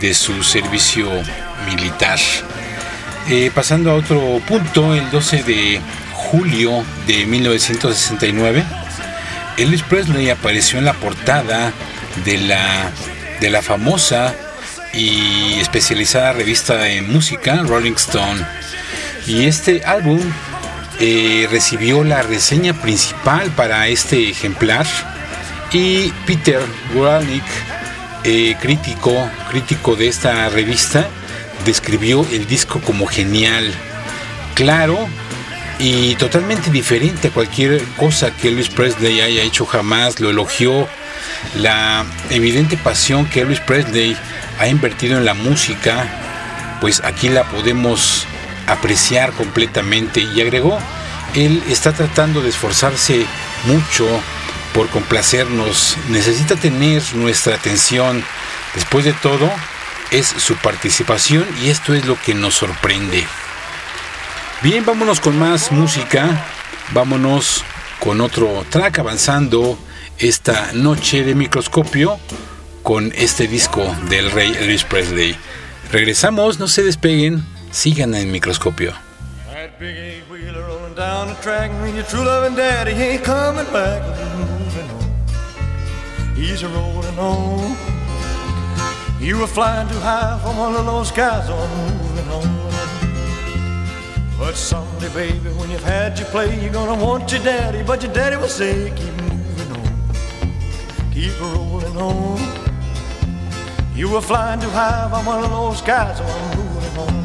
de 0.00 0.14
su 0.14 0.42
servicio 0.42 1.08
militar. 1.66 2.18
Eh, 3.30 3.50
pasando 3.54 3.90
a 3.90 3.94
otro 3.94 4.40
punto, 4.46 4.94
el 4.94 5.10
12 5.10 5.42
de 5.44 5.80
julio 6.12 6.84
de 7.06 7.26
1969, 7.26 8.64
Elvis 9.56 9.82
Presley 9.82 10.30
apareció 10.30 10.78
en 10.78 10.84
la 10.84 10.94
portada 10.94 11.72
de 12.24 12.38
la, 12.38 12.90
de 13.40 13.50
la 13.50 13.62
famosa 13.62 14.34
y 14.92 15.54
especializada 15.60 16.32
revista 16.32 16.76
de 16.76 17.02
música 17.02 17.56
Rolling 17.62 17.94
Stone. 17.94 18.44
Y 19.26 19.46
este 19.46 19.82
álbum 19.84 20.20
eh, 21.00 21.48
recibió 21.50 22.04
la 22.04 22.22
reseña 22.22 22.72
principal 22.74 23.50
para 23.50 23.88
este 23.88 24.28
ejemplar 24.30 24.86
y 25.72 26.12
Peter 26.26 26.60
Granick, 26.94 27.44
eh, 28.22 28.56
crítico, 28.60 29.28
crítico 29.50 29.96
de 29.96 30.08
esta 30.08 30.48
revista, 30.48 31.08
describió 31.64 32.26
el 32.30 32.46
disco 32.46 32.80
como 32.80 33.06
genial, 33.06 33.72
claro 34.54 35.08
y 35.78 36.14
totalmente 36.14 36.70
diferente 36.70 37.28
a 37.28 37.30
cualquier 37.30 37.82
cosa 37.96 38.30
que 38.30 38.48
Elvis 38.48 38.68
Presley 38.68 39.20
haya 39.20 39.42
hecho 39.42 39.66
jamás. 39.66 40.20
Lo 40.20 40.30
elogió 40.30 40.88
la 41.56 42.04
evidente 42.30 42.76
pasión 42.76 43.26
que 43.26 43.40
Elvis 43.40 43.60
Presley 43.60 44.16
ha 44.58 44.68
invertido 44.68 45.18
en 45.18 45.24
la 45.24 45.34
música, 45.34 46.06
pues 46.80 47.02
aquí 47.04 47.28
la 47.28 47.44
podemos 47.44 48.26
apreciar 48.66 49.32
completamente. 49.32 50.20
Y 50.20 50.40
agregó, 50.40 50.78
él 51.34 51.62
está 51.68 51.92
tratando 51.92 52.40
de 52.40 52.50
esforzarse 52.50 53.26
mucho 53.66 54.06
por 54.72 54.88
complacernos, 54.88 55.96
necesita 56.08 56.56
tener 56.56 57.02
nuestra 57.14 57.54
atención, 57.54 58.24
después 58.74 59.04
de 59.04 59.12
todo 59.12 59.48
es 60.10 60.26
su 60.26 60.56
participación 60.56 61.46
y 61.62 61.68
esto 61.68 61.94
es 61.94 62.04
lo 62.06 62.20
que 62.20 62.34
nos 62.34 62.54
sorprende. 62.54 63.24
Bien, 64.62 64.84
vámonos 64.84 65.20
con 65.20 65.38
más 65.38 65.70
música, 65.70 66.44
vámonos 66.92 67.64
con 68.00 68.20
otro 68.20 68.64
track 68.68 68.98
avanzando 68.98 69.78
esta 70.18 70.72
noche 70.72 71.22
de 71.22 71.34
microscopio 71.34 72.18
con 72.82 73.12
este 73.14 73.46
disco 73.46 73.94
del 74.08 74.30
rey 74.30 74.56
Elvis 74.58 74.84
Presley. 74.84 75.36
Regresamos, 75.92 76.58
no 76.58 76.66
se 76.66 76.82
despeguen, 76.82 77.44
sigan 77.74 78.14
en 78.14 78.30
microscopio. 78.30 78.92
On. 86.82 87.04
On. 87.18 87.76
You 89.20 89.38
were 89.38 89.46
flying 89.46 89.88
too 89.88 89.98
high 90.00 90.38
from 90.42 90.56
one 90.58 90.74
of 90.76 90.86
those 90.86 91.08
skies, 91.08 91.48
I'm 91.48 91.70
moving 91.98 92.28
on. 92.30 92.44
But 94.38 94.54
someday, 94.54 95.08
baby, 95.14 95.48
when 95.58 95.70
you've 95.70 95.82
had 95.82 96.18
your 96.18 96.28
play, 96.28 96.60
you're 96.60 96.72
gonna 96.72 97.02
want 97.04 97.32
your 97.32 97.42
daddy, 97.42 97.82
but 97.82 98.02
your 98.02 98.12
daddy 98.12 98.36
will 98.36 98.48
say, 98.48 98.92
keep 98.94 99.14
moving 99.22 99.72
on, 99.72 101.12
keep 101.12 101.40
rolling 101.40 101.96
on. 101.96 102.38
You 103.96 104.10
were 104.10 104.20
flying 104.20 104.60
too 104.60 104.70
high 104.70 105.08
from 105.10 105.26
one 105.26 105.42
of 105.44 105.50
those 105.50 105.78
skies, 105.78 106.20
I'm 106.20 106.58
moving 106.58 106.98
on. 106.98 107.23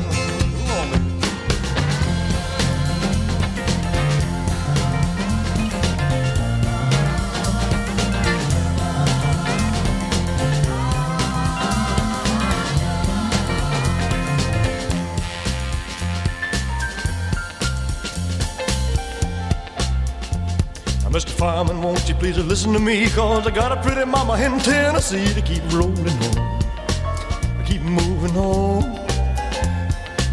Fireman, 21.39 21.82
won't 21.82 22.10
you 22.10 22.15
please 22.15 22.38
listen 22.38 22.73
to 22.73 22.80
me? 22.80 23.10
Cause 23.12 23.47
I 23.47 23.52
got 23.52 23.71
a 23.71 23.82
pretty 23.82 24.04
mama 24.04 24.34
in 24.34 24.60
Tennessee 24.60 25.25
to 25.34 25.41
keep 25.41 25.63
rolling 25.71 26.10
on, 26.10 26.60
to 26.60 27.63
keep 27.65 27.82
moving 27.82 28.36
on. 28.36 28.82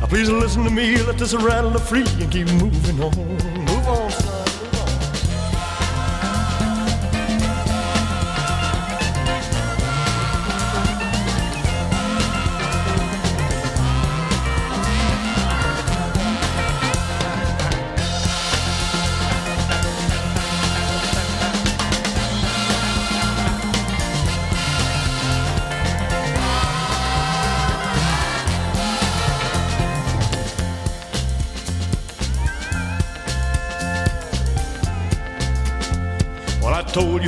Now, 0.01 0.07
please 0.09 0.29
listen 0.29 0.65
to 0.65 0.71
me, 0.71 1.01
let 1.05 1.17
this 1.17 1.33
rattle 1.33 1.79
free 1.79 2.05
and 2.21 2.29
keep 2.29 2.49
moving 2.49 3.01
on, 3.01 3.56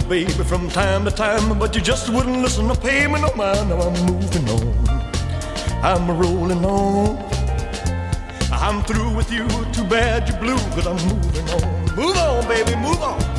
baby, 0.09 0.33
from 0.33 0.71
time 0.71 1.05
to 1.05 1.11
time, 1.11 1.59
but 1.59 1.75
you 1.75 1.83
just 1.83 2.09
wouldn't 2.09 2.41
listen 2.41 2.71
or 2.71 2.77
pay 2.77 3.07
me 3.07 3.21
no 3.21 3.31
mind. 3.35 3.69
Now 3.69 3.81
I'm 3.81 4.07
moving 4.07 4.49
on, 4.49 4.89
I'm 5.85 6.19
rolling 6.19 6.65
on. 6.65 7.19
I'm 8.51 8.83
through 8.85 9.15
with 9.15 9.31
you, 9.31 9.47
too 9.73 9.85
bad 9.85 10.29
you're 10.29 10.39
blue, 10.39 10.57
cause 10.75 10.87
I'm 10.87 10.97
moving 11.09 11.49
on. 11.51 11.97
Move 11.97 12.17
on, 12.17 12.49
baby, 12.49 12.75
move 12.77 13.01
on. 13.03 13.38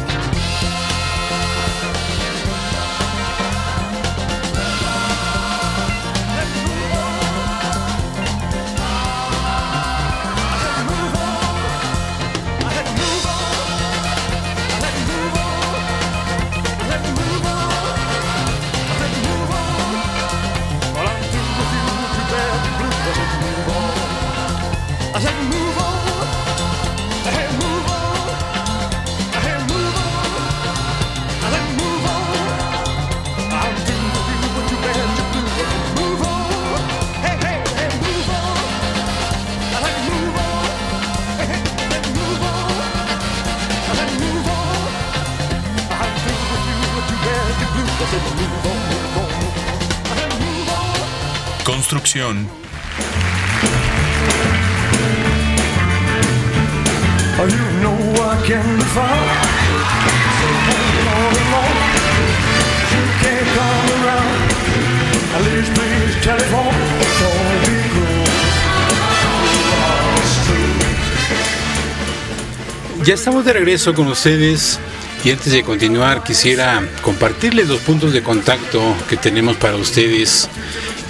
Ya 73.06 73.13
estamos 73.13 73.45
de 73.45 73.54
regreso 73.54 73.93
con 73.93 74.08
ustedes 74.08 74.80
y 75.24 75.30
antes 75.30 75.54
de 75.54 75.62
continuar 75.62 76.24
quisiera 76.24 76.82
compartirles 77.04 77.67
los 77.67 77.82
puntos 77.82 78.13
de 78.13 78.24
contacto 78.24 78.95
que 79.08 79.15
tenemos 79.15 79.58
para 79.58 79.76
ustedes 79.76 80.50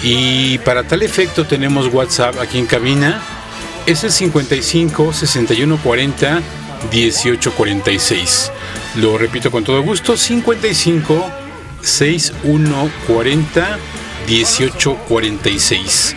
y 0.02 0.58
para 0.58 0.84
tal 0.84 1.02
efecto 1.02 1.46
tenemos 1.46 1.92
WhatsApp 1.92 2.38
aquí 2.40 2.58
en 2.58 2.66
cabina 2.66 3.22
es 3.86 4.04
el 4.04 4.12
55 4.12 5.12
61 5.12 5.78
40 5.78 6.42
18 6.90 7.52
46 7.52 8.52
lo 8.96 9.18
repito 9.18 9.50
con 9.50 9.64
todo 9.64 9.82
gusto 9.82 10.16
55 10.16 11.30
61 11.82 12.90
40 13.06 13.78
18 14.26 14.94
46 15.08 16.16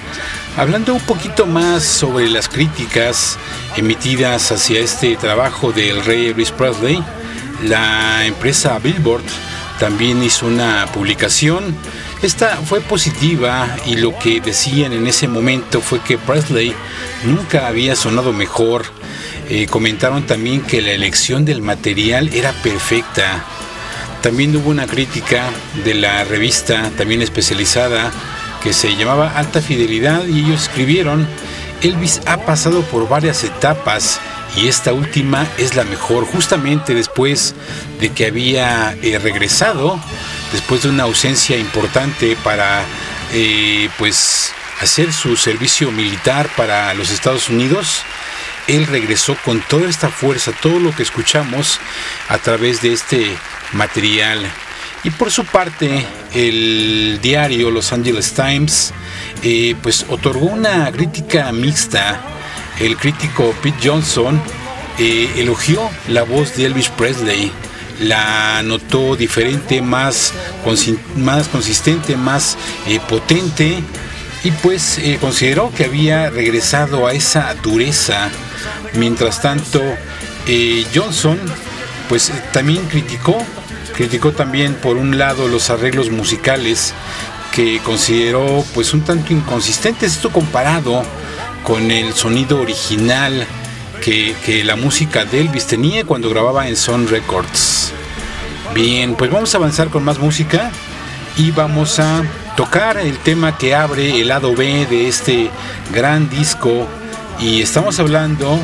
Hablando 0.56 0.94
un 0.94 1.00
poquito 1.02 1.48
más 1.48 1.84
sobre 1.84 2.30
las 2.30 2.48
críticas 2.48 3.40
emitidas 3.76 4.52
hacia 4.52 4.82
este 4.82 5.16
trabajo 5.16 5.72
del 5.72 6.06
rey 6.06 6.28
Elvis 6.28 6.52
Presley, 6.52 7.04
la 7.64 8.24
empresa 8.28 8.78
Billboard 8.78 9.24
también 9.80 10.22
hizo 10.22 10.46
una 10.46 10.86
publicación. 10.94 11.76
Esta 12.24 12.56
fue 12.56 12.80
positiva 12.80 13.68
y 13.86 13.98
lo 13.98 14.18
que 14.18 14.40
decían 14.40 14.94
en 14.94 15.08
ese 15.08 15.28
momento 15.28 15.82
fue 15.82 16.00
que 16.00 16.18
Presley 16.18 16.74
nunca 17.26 17.68
había 17.68 17.98
sonado 17.98 18.32
mejor. 18.32 18.86
Eh, 19.50 19.68
comentaron 19.68 20.26
también 20.26 20.62
que 20.62 20.82
la 20.82 20.92
elección 20.92 21.44
del 21.44 21.62
material 21.62 22.30
era 22.34 22.54
perfecta. 22.54 23.44
También 24.22 24.56
hubo 24.56 24.70
una 24.70 24.88
crítica 24.88 25.50
de 25.84 25.96
la 25.96 26.24
revista, 26.24 26.92
también 26.98 27.22
especializada, 27.22 28.10
que 28.64 28.72
se 28.72 28.96
llamaba 28.96 29.38
Alta 29.38 29.60
Fidelidad 29.60 30.26
y 30.26 30.46
ellos 30.46 30.64
escribieron, 30.64 31.28
Elvis 31.82 32.22
ha 32.26 32.38
pasado 32.46 32.84
por 32.84 33.10
varias 33.10 33.44
etapas 33.44 34.22
y 34.56 34.70
esta 34.70 34.94
última 34.94 35.46
es 35.58 35.76
la 35.76 35.84
mejor, 35.84 36.26
justamente 36.26 36.94
después 36.94 37.54
de 38.00 38.14
que 38.14 38.28
había 38.28 38.96
eh, 39.02 39.20
regresado, 39.20 40.00
después 40.54 40.84
de 40.84 40.90
una 40.90 41.04
ausencia 41.04 41.58
importante 41.58 42.38
para 42.38 42.86
eh, 43.34 43.90
pues 43.98 44.54
hacer 44.80 45.12
su 45.12 45.36
servicio 45.36 45.92
militar 45.92 46.50
para 46.56 46.94
los 46.94 47.10
Estados 47.12 47.50
Unidos. 47.50 48.04
Él 48.68 48.88
regresó 48.88 49.36
con 49.44 49.60
toda 49.60 49.90
esta 49.90 50.08
fuerza, 50.08 50.54
todo 50.54 50.80
lo 50.80 50.96
que 50.96 51.04
escuchamos 51.04 51.82
a 52.30 52.38
través 52.38 52.82
de 52.82 52.94
este 52.94 53.36
material 53.74 54.50
y 55.06 55.10
por 55.10 55.32
su 55.32 55.44
parte, 55.44 56.06
el 56.34 57.20
diario 57.22 57.72
Los 57.72 57.92
Angeles 57.92 58.34
Times 58.34 58.94
eh, 59.42 59.76
pues 59.82 60.06
otorgó 60.08 60.46
una 60.46 60.90
crítica 60.94 61.52
mixta. 61.52 62.22
El 62.80 62.96
crítico 62.96 63.54
Pete 63.62 63.90
Johnson 63.90 64.42
eh, 64.98 65.30
elogió 65.36 65.90
la 66.08 66.24
voz 66.24 66.56
de 66.56 66.68
Elvis 66.68 66.88
Presley, 66.88 67.52
la 68.00 68.62
notó 68.64 69.16
diferente, 69.16 69.82
más, 69.82 70.34
más 71.16 71.48
consistente, 71.48 72.16
más 72.16 72.58
eh, 72.88 73.00
potente 73.08 73.84
y 74.44 74.52
pues 74.52 75.00
consideró 75.22 75.72
que 75.74 75.86
había 75.86 76.30
regresado 76.30 77.08
a 77.08 77.14
esa 77.14 77.54
dureza. 77.56 78.30
Mientras 78.94 79.42
tanto, 79.42 79.82
Johnson 80.94 81.40
pues 82.10 82.32
también 82.52 82.86
criticó 82.88 83.38
Criticó 83.94 84.32
también 84.32 84.74
por 84.74 84.98
un 84.98 85.20
lado 85.20 85.48
los 85.48 85.70
arreglos 85.70 86.10
musicales 86.10 86.94
que 87.54 87.80
consideró 87.84 88.66
pues 88.74 88.92
un 88.94 89.02
tanto 89.02 89.32
inconsistentes, 89.32 90.14
esto 90.14 90.32
comparado 90.32 91.04
con 91.64 91.92
el 91.92 92.14
sonido 92.14 92.60
original 92.60 93.46
que, 94.04 94.64
la 94.66 94.76
música 94.76 95.24
de 95.24 95.40
Elvis 95.40 95.66
tenía 95.66 96.04
cuando 96.04 96.30
grababa 96.30 96.68
en 96.68 96.76
Sun 96.76 97.08
Records. 97.08 97.94
Bien, 98.74 99.16
pues 99.16 99.32
vamos 99.32 99.54
a 99.54 99.58
avanzar 99.58 99.90
con 99.90 100.04
más 100.04 100.20
música 100.20 100.72
y 101.38 101.52
vamos 101.52 102.00
a 102.00 102.24
tocar 102.58 102.98
el 102.98 103.18
tema 103.20 103.58
que 103.58 103.74
abre 103.74 104.20
el 104.20 104.28
lado 104.28 104.56
B 104.56 104.86
de 104.88 105.08
este 105.08 105.50
gran 105.94 106.30
disco 106.30 106.86
y 107.40 107.62
estamos 107.62 108.00
hablando 108.00 108.60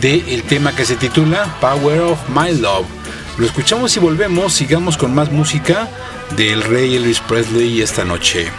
del 0.00 0.42
tema 0.42 0.76
que 0.76 0.84
se 0.84 0.96
titula 0.96 1.56
Power 1.60 2.00
of 2.00 2.18
My 2.28 2.54
Love. 2.54 2.86
Lo 3.38 3.46
escuchamos 3.46 3.96
y 3.96 4.00
volvemos, 4.00 4.52
sigamos 4.52 4.98
con 4.98 5.14
más 5.14 5.32
música 5.32 5.88
del 6.36 6.62
rey 6.62 6.96
Elvis 6.96 7.20
Presley 7.20 7.80
esta 7.80 8.04
noche. 8.04 8.50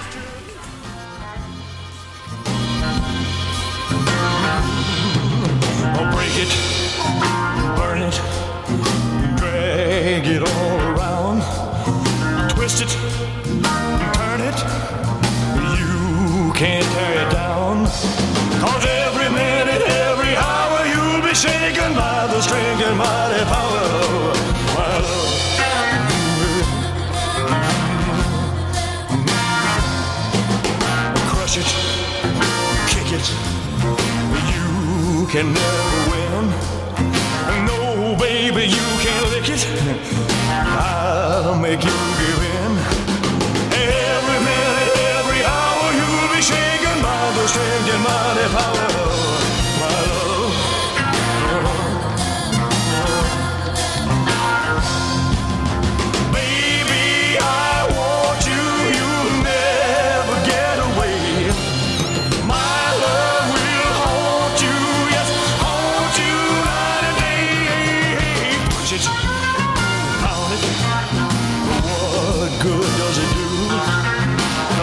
What 70.95 72.51
good 72.61 72.89
does 72.99 73.17
it 73.17 73.31
do? 73.35 73.49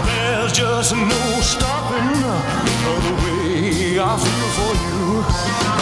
There's 0.07 0.53
just 0.53 0.95
no 0.95 1.41
stopping 1.41 2.13
the 3.05 3.13
way 3.23 3.99
I 3.99 4.17
feel 4.25 4.49
for 4.57 4.73
you. 4.85 5.82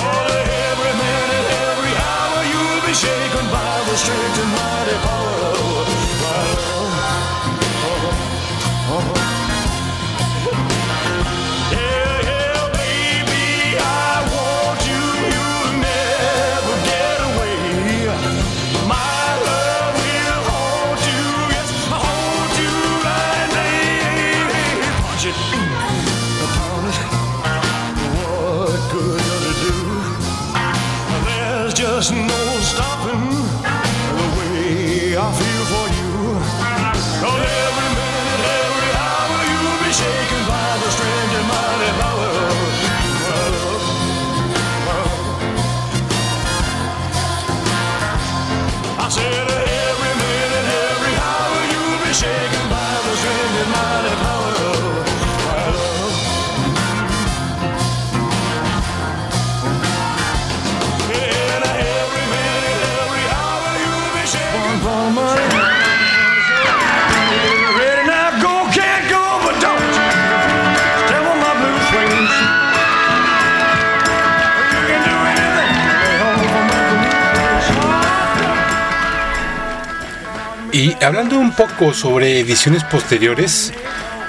Hablando 81.02 81.38
un 81.38 81.52
poco 81.52 81.94
sobre 81.94 82.40
ediciones 82.40 82.84
posteriores, 82.84 83.72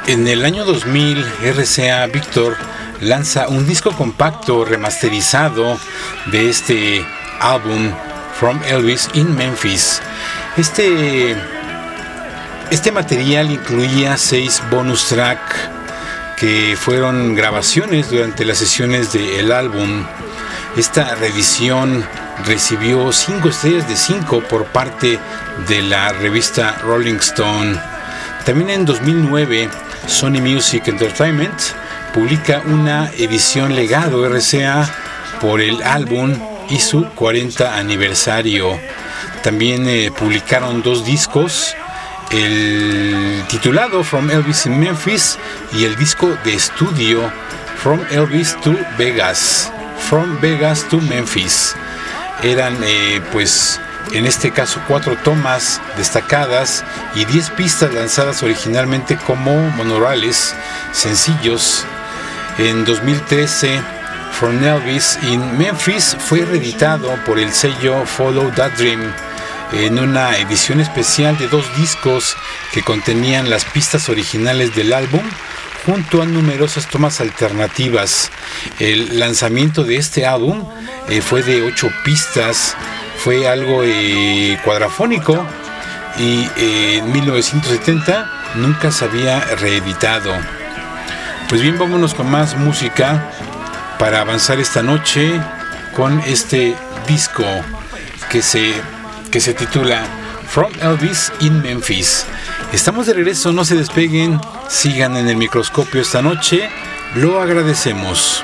en 0.07 0.27
el 0.27 0.45
año 0.45 0.63
2000 0.63 1.25
RCA 1.43 2.05
Victor 2.07 2.55
lanza 3.01 3.47
un 3.49 3.67
disco 3.67 3.91
compacto 3.91 4.63
remasterizado 4.63 5.77
de 6.31 6.49
este 6.49 7.05
álbum 7.39 7.91
From 8.39 8.61
Elvis 8.63 9.09
in 9.13 9.35
Memphis. 9.35 10.01
Este, 10.57 11.35
este 12.69 12.91
material 12.91 13.51
incluía 13.51 14.17
seis 14.17 14.61
bonus 14.71 15.07
track 15.07 15.39
que 16.37 16.75
fueron 16.79 17.35
grabaciones 17.35 18.09
durante 18.09 18.45
las 18.45 18.57
sesiones 18.57 19.13
del 19.13 19.51
álbum. 19.51 20.05
Esta 20.77 21.15
revisión 21.15 22.05
recibió 22.45 23.11
5 23.11 23.49
estrellas 23.49 23.87
de 23.87 23.95
5 23.95 24.43
por 24.49 24.65
parte 24.65 25.19
de 25.67 25.81
la 25.81 26.13
revista 26.13 26.77
Rolling 26.83 27.15
Stone. 27.15 27.79
También 28.45 28.69
en 28.69 28.85
2009, 28.85 29.69
Sony 30.07 30.41
Music 30.41 30.87
Entertainment 30.87 31.59
publica 32.13 32.61
una 32.65 33.09
edición 33.11 33.75
legado 33.75 34.27
RCA 34.27 34.89
por 35.39 35.61
el 35.61 35.81
álbum 35.83 36.35
y 36.69 36.79
su 36.79 37.05
40 37.15 37.77
aniversario. 37.77 38.79
También 39.43 39.87
eh, 39.87 40.11
publicaron 40.11 40.81
dos 40.81 41.05
discos, 41.05 41.75
el 42.31 43.43
titulado 43.49 44.03
From 44.03 44.29
Elvis 44.29 44.65
in 44.65 44.79
Memphis 44.79 45.37
y 45.73 45.85
el 45.85 45.95
disco 45.95 46.37
de 46.43 46.53
estudio 46.53 47.31
From 47.77 47.99
Elvis 48.11 48.55
to 48.61 48.75
Vegas, 48.97 49.71
From 50.09 50.39
Vegas 50.39 50.87
to 50.89 51.01
Memphis. 51.01 51.75
Eran 52.43 52.77
eh, 52.83 53.21
pues 53.31 53.79
en 54.13 54.25
este 54.25 54.51
caso 54.51 54.81
cuatro 54.87 55.15
tomas 55.23 55.79
destacadas 55.97 56.83
y 57.15 57.25
10 57.25 57.51
pistas 57.51 57.93
lanzadas 57.93 58.43
originalmente 58.43 59.17
como 59.17 59.55
monorales 59.71 60.53
sencillos. 60.91 61.85
En 62.57 62.83
2013, 62.83 63.81
From 64.33 64.63
Elvis 64.63 65.19
in 65.23 65.57
Memphis 65.57 66.15
fue 66.19 66.43
reeditado 66.43 67.15
por 67.25 67.39
el 67.39 67.51
sello 67.51 68.05
Follow 68.05 68.51
That 68.51 68.71
Dream 68.71 69.13
en 69.73 69.99
una 69.99 70.37
edición 70.37 70.81
especial 70.81 71.37
de 71.37 71.47
dos 71.47 71.65
discos 71.77 72.35
que 72.73 72.83
contenían 72.83 73.49
las 73.49 73.63
pistas 73.65 74.09
originales 74.09 74.75
del 74.75 74.93
álbum 74.93 75.21
junto 75.85 76.21
a 76.21 76.25
numerosas 76.25 76.87
tomas 76.87 77.21
alternativas. 77.21 78.31
El 78.79 79.19
lanzamiento 79.19 79.83
de 79.83 79.97
este 79.97 80.25
álbum 80.25 80.67
eh, 81.09 81.21
fue 81.21 81.43
de 81.43 81.63
ocho 81.63 81.89
pistas, 82.03 82.75
fue 83.17 83.47
algo 83.47 83.83
eh, 83.83 84.59
cuadrafónico 84.63 85.45
y 86.17 86.47
eh, 86.57 86.97
en 86.97 87.11
1970 87.11 88.53
nunca 88.55 88.91
se 88.91 89.05
había 89.05 89.39
reeditado. 89.55 90.31
Pues 91.49 91.61
bien, 91.61 91.77
vámonos 91.77 92.13
con 92.13 92.29
más 92.29 92.57
música 92.57 93.29
para 93.99 94.21
avanzar 94.21 94.59
esta 94.59 94.81
noche 94.81 95.39
con 95.95 96.19
este 96.21 96.75
disco 97.07 97.43
que 98.29 98.41
se 98.41 98.73
que 99.31 99.39
se 99.39 99.53
titula 99.53 100.03
From 100.47 100.71
Elvis 100.81 101.31
in 101.39 101.61
Memphis. 101.61 102.25
Estamos 102.73 103.07
de 103.07 103.13
regreso, 103.13 103.53
no 103.53 103.63
se 103.63 103.75
despeguen, 103.75 104.39
sigan 104.71 105.17
en 105.17 105.27
el 105.27 105.35
microscopio 105.35 106.01
esta 106.01 106.21
noche, 106.21 106.69
lo 107.15 107.41
agradecemos. 107.41 108.41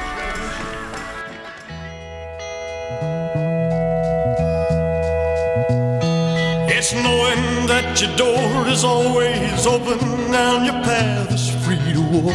It's 6.67 6.93
knowing 6.93 7.67
that 7.67 7.99
your 8.01 8.13
door 8.17 8.67
is 8.67 8.83
always 8.83 9.65
open 9.65 9.99
and 10.35 10.65
your 10.65 10.81
path 10.83 11.31
is 11.31 11.49
free 11.65 11.93
to 11.93 12.01
walk. 12.01 12.33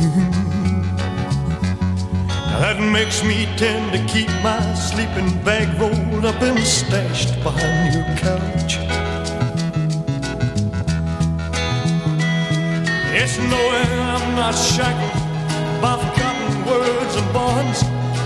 Mhm. 0.00 0.96
That 2.60 2.80
makes 2.80 3.22
me 3.22 3.46
tend 3.58 3.92
to 3.92 3.98
keep 4.12 4.30
my 4.42 4.74
sleeping 4.74 5.38
bag 5.44 5.68
rolled 5.78 6.24
up 6.24 6.40
and 6.42 6.58
stashed 6.66 7.34
behind 7.44 7.94
your 7.94 8.06
couch. 8.16 8.87
It's 13.28 13.36
knowing 13.36 13.92
I'm 14.00 14.36
not 14.36 14.54
shackled 14.54 15.12
by 15.82 16.00
forgotten 16.00 16.64
words 16.64 17.14
and 17.14 17.30
bonds. 17.30 17.82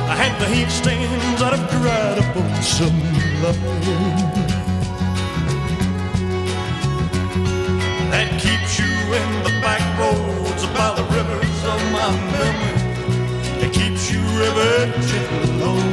I 0.07 0.15
had 0.15 0.33
the 0.41 0.47
heat 0.47 0.71
stains 0.71 1.41
that 1.41 1.59
have 1.59 1.69
dried 1.75 2.19
up 2.23 2.63
some 2.63 3.01
line. 3.43 3.59
That 8.13 8.29
keeps 8.39 8.79
you 8.79 8.93
in 9.21 9.31
the 9.43 9.55
back 9.61 9.83
roads 9.99 10.67
by 10.67 10.95
the 10.95 11.05
rivers 11.17 11.59
of 11.73 11.81
my 11.91 12.11
memory. 12.35 13.67
It 13.67 13.73
keeps 13.73 14.09
you 14.13 14.23
ever 14.23 14.87
gentle 15.11 15.92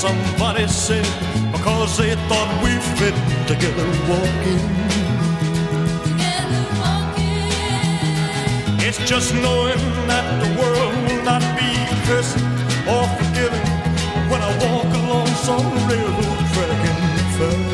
somebody 0.00 0.66
said 0.66 1.04
because 1.52 1.98
they 1.98 2.14
thought 2.28 2.50
we 2.64 2.72
fit 2.96 3.12
together 3.46 3.84
walking. 4.08 4.62
It's 8.80 8.96
just 9.04 9.34
knowing 9.34 9.78
that 10.08 10.24
the 10.42 10.48
world 10.58 10.94
will 11.04 11.22
not 11.22 11.42
be 11.60 11.70
cursing 12.08 12.48
or 12.88 13.04
forgiving 13.18 13.68
when 14.30 14.40
I 14.40 14.50
walk 14.64 14.88
along 15.00 15.28
some 15.48 15.68
railroad 15.90 16.40
track 16.54 16.80
and 16.90 17.00
find 17.36 17.64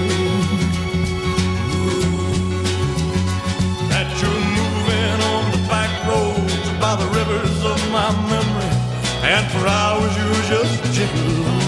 that 3.92 4.08
you're 4.18 4.42
moving 4.58 5.18
on 5.30 5.42
the 5.54 5.62
back 5.70 5.92
roads 6.10 6.54
by 6.82 6.96
the 6.96 7.08
rivers 7.18 7.58
of 7.72 7.78
my 7.92 8.10
memory, 8.26 8.72
and 9.22 9.46
for 9.52 9.64
hours 9.68 10.12
you're 10.18 10.44
just 10.50 10.74
gentle 10.92 11.22
on 11.22 11.46
my 11.46 11.54
mind. 11.54 11.65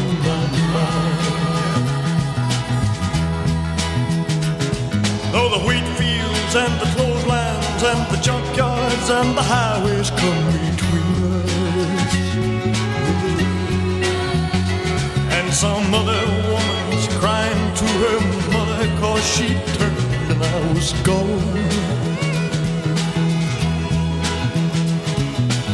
Though 5.32 5.51
the 5.51 5.62
wheat 5.66 5.86
fields 5.99 6.55
and 6.57 6.72
the 6.80 6.86
clotheslines 6.95 7.82
and 7.91 8.01
the 8.12 8.18
junkyards 8.26 9.09
and 9.20 9.36
the 9.36 9.43
highways 9.43 10.11
come 10.11 10.45
between 10.70 11.14
us. 11.36 11.53
And 15.36 15.53
some 15.53 15.95
other 15.95 16.22
woman's 16.53 17.07
crying 17.18 17.74
to 17.80 17.86
her 18.03 18.20
mother 18.53 18.89
cause 19.01 19.24
she 19.34 19.49
turned 19.76 20.09
and 20.30 20.43
I 20.43 20.72
was 20.72 20.93
gone. 21.03 21.68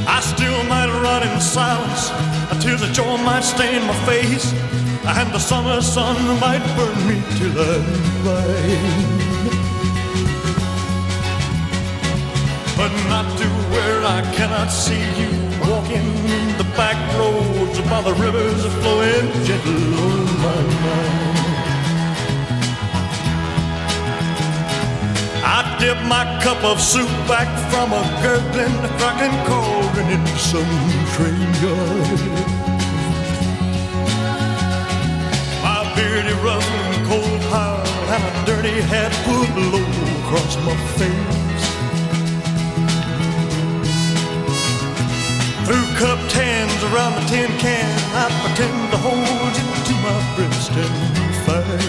I 0.06 0.20
still 0.20 0.62
might 0.64 0.90
run 1.02 1.22
in 1.28 1.40
silence, 1.40 2.10
tears 2.62 2.82
of 2.82 2.92
joy 2.92 3.16
might 3.18 3.44
stain 3.44 3.86
my 3.86 3.94
face, 4.06 4.52
and 5.06 5.32
the 5.32 5.38
summer 5.38 5.80
sun 5.82 6.16
might 6.40 6.64
burn 6.76 6.98
me 7.08 7.22
till 7.38 7.58
I'm 7.60 8.22
blind. 8.22 9.24
but 12.76 12.92
not 13.08 13.26
to 13.38 13.46
where 13.72 14.02
I 14.04 14.20
cannot 14.34 14.68
see 14.68 15.04
you 15.20 15.30
walking 15.70 16.08
the 16.58 16.66
back 16.76 16.98
roads 17.18 17.80
by 17.88 18.00
the 18.02 18.14
rivers 18.14 18.66
flowing 18.80 19.30
gentle 19.44 19.94
on 20.10 20.24
my 20.44 20.62
mind. 20.84 21.44
I 25.56 25.76
dip 25.78 25.98
my 26.06 26.24
cup 26.42 26.62
of 26.64 26.80
soup 26.80 27.08
back 27.28 27.48
from 27.70 27.92
a 27.92 28.02
gurgling, 28.22 28.76
cracking 28.98 29.36
cauldron 29.46 30.08
in 30.16 30.26
some 30.36 30.74
train 31.14 31.40
yard. 31.62 32.53
Rustling 36.44 37.04
cold 37.08 37.40
pile 37.48 37.80
and 38.12 38.22
a 38.22 38.32
dirty 38.44 38.76
hat 38.92 39.12
pulled 39.24 39.56
low 39.72 39.88
across 40.20 40.52
my 40.66 40.76
face. 41.00 41.66
Through 45.64 45.88
cupped 45.96 46.32
hands 46.32 46.80
around 46.88 47.14
the 47.16 47.24
tin 47.32 47.50
can, 47.64 47.88
I 48.22 48.24
pretend 48.42 48.78
to 48.92 48.98
hold 48.98 49.52
you 49.60 49.68
to 49.88 49.94
my 50.04 50.18
breast 50.36 50.72
and 50.84 50.96
find 51.46 51.80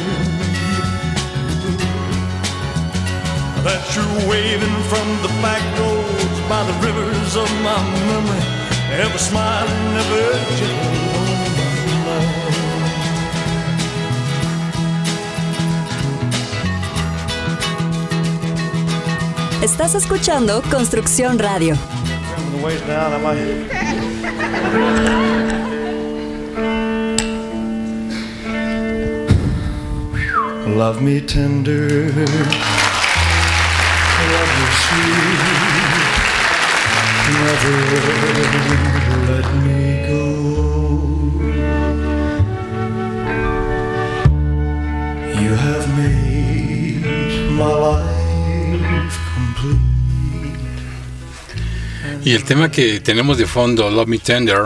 that 3.66 3.84
you're 3.94 4.30
waving 4.30 4.78
from 4.92 5.08
the 5.26 5.32
back 5.44 5.64
roads 5.80 6.40
by 6.48 6.64
the 6.64 6.76
rivers 6.86 7.36
of 7.36 7.50
my 7.68 7.82
memory, 8.08 8.46
ever 9.04 9.18
smiling, 9.18 9.98
ever 10.00 10.56
gentle 10.56 11.25
Estás 19.66 19.96
escuchando 19.96 20.62
Construcción 20.70 21.40
Radio. 21.40 21.76
Love 30.68 31.02
me 31.02 31.20
tender. 31.20 32.14
Love 32.14 32.36
me 34.56 34.68
sweet. 34.86 35.42
Never 37.42 37.78
let 39.32 39.48
me 39.66 39.82
go. 40.08 40.26
You 45.42 45.52
have 45.56 45.86
made 45.98 47.02
my 47.50 47.74
life 47.74 48.05
Y 52.26 52.32
el 52.32 52.44
tema 52.44 52.72
que 52.72 53.02
tenemos 53.02 53.38
de 53.38 53.46
fondo, 53.46 53.88
Love 53.92 54.08
Me 54.08 54.18
Tender, 54.18 54.64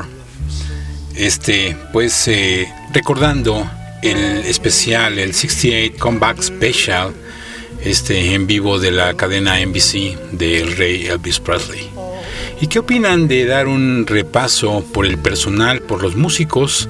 este, 1.14 1.76
pues 1.92 2.30
eh, 2.30 2.66
recordando 2.94 3.70
el 4.02 4.18
especial, 4.46 5.20
el 5.20 5.34
68 5.34 5.98
Comeback 6.00 6.42
Special, 6.42 7.14
este 7.84 8.34
en 8.34 8.48
vivo 8.48 8.80
de 8.80 8.92
la 8.92 9.14
cadena 9.16 9.60
NBC 9.60 10.18
del 10.32 10.78
rey 10.78 11.08
Elvis 11.08 11.42
Presley. 11.42 11.90
¿Y 12.62 12.68
qué 12.68 12.80
opinan 12.80 13.28
de 13.28 13.44
dar 13.44 13.68
un 13.68 14.08
repaso 14.08 14.86
por 14.94 15.06
el 15.06 15.18
personal, 15.18 15.82
por 15.82 16.02
los 16.02 16.16
músicos 16.16 16.88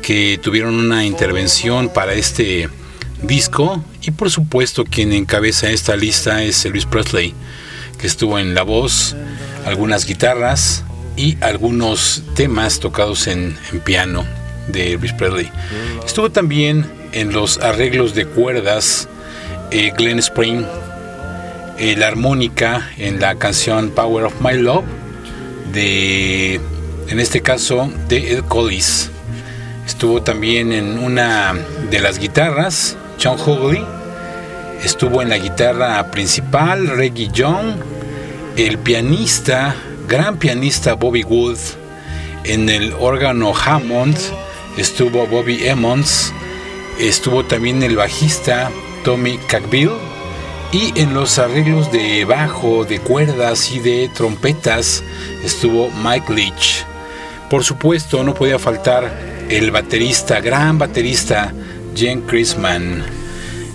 que 0.00 0.38
tuvieron 0.40 0.76
una 0.76 1.04
intervención 1.04 1.88
para 1.92 2.14
este 2.14 2.68
disco? 3.20 3.84
Y 4.00 4.12
por 4.12 4.30
supuesto 4.30 4.84
quien 4.84 5.12
encabeza 5.12 5.70
esta 5.70 5.96
lista 5.96 6.44
es 6.44 6.64
Elvis 6.64 6.86
Presley, 6.86 7.34
que 7.98 8.06
estuvo 8.06 8.38
en 8.38 8.54
la 8.54 8.62
voz, 8.62 9.16
algunas 9.66 10.06
guitarras 10.06 10.84
y 11.16 11.36
algunos 11.40 12.22
temas 12.34 12.80
tocados 12.80 13.26
en, 13.26 13.56
piano 13.84 14.24
de 14.68 14.92
Elvis 14.92 15.12
Presley. 15.12 15.50
Estuvo 16.04 16.30
también 16.30 16.86
en 17.12 17.32
los 17.32 17.58
arreglos 17.58 18.14
de 18.14 18.26
cuerdas 18.26 19.08
eh, 19.70 19.92
Glenn 19.96 20.18
Spring, 20.18 20.64
eh, 21.78 21.96
la 21.96 22.08
armónica 22.08 22.90
en 22.98 23.20
la 23.20 23.34
canción 23.36 23.90
Power 23.90 24.24
of 24.24 24.40
My 24.40 24.54
Love 24.54 24.84
de, 25.72 26.60
en 27.08 27.20
este 27.20 27.42
caso, 27.42 27.90
de 28.08 28.32
Ed 28.32 28.44
Collis. 28.48 29.10
Estuvo 29.86 30.22
también 30.22 30.72
en 30.72 30.98
una 30.98 31.54
de 31.90 32.00
las 32.00 32.18
guitarras, 32.18 32.96
John 33.22 33.38
Hogley. 33.38 33.84
Estuvo 34.82 35.22
en 35.22 35.28
la 35.28 35.38
guitarra 35.38 36.10
principal, 36.10 36.86
Reggie 36.88 37.28
Young. 37.32 37.74
El 38.56 38.78
pianista, 38.78 39.74
gran 40.06 40.38
pianista 40.38 40.94
Bobby 40.94 41.24
Wood. 41.24 41.58
En 42.44 42.68
el 42.68 42.92
órgano 43.00 43.52
Hammond 43.52 44.16
estuvo 44.76 45.26
Bobby 45.26 45.66
Emmons. 45.66 46.32
Estuvo 47.00 47.44
también 47.44 47.82
el 47.82 47.96
bajista 47.96 48.70
Tommy 49.02 49.38
Cackbill. 49.48 49.90
Y 50.70 50.96
en 51.00 51.14
los 51.14 51.40
arreglos 51.40 51.90
de 51.90 52.24
bajo, 52.26 52.84
de 52.84 53.00
cuerdas 53.00 53.72
y 53.72 53.80
de 53.80 54.08
trompetas 54.14 55.02
estuvo 55.42 55.90
Mike 55.90 56.32
Leach. 56.32 56.84
Por 57.50 57.64
supuesto, 57.64 58.22
no 58.22 58.34
podía 58.34 58.60
faltar 58.60 59.44
el 59.48 59.72
baterista, 59.72 60.40
gran 60.40 60.78
baterista, 60.78 61.52
Jen 61.96 62.20
Chrisman. 62.20 63.23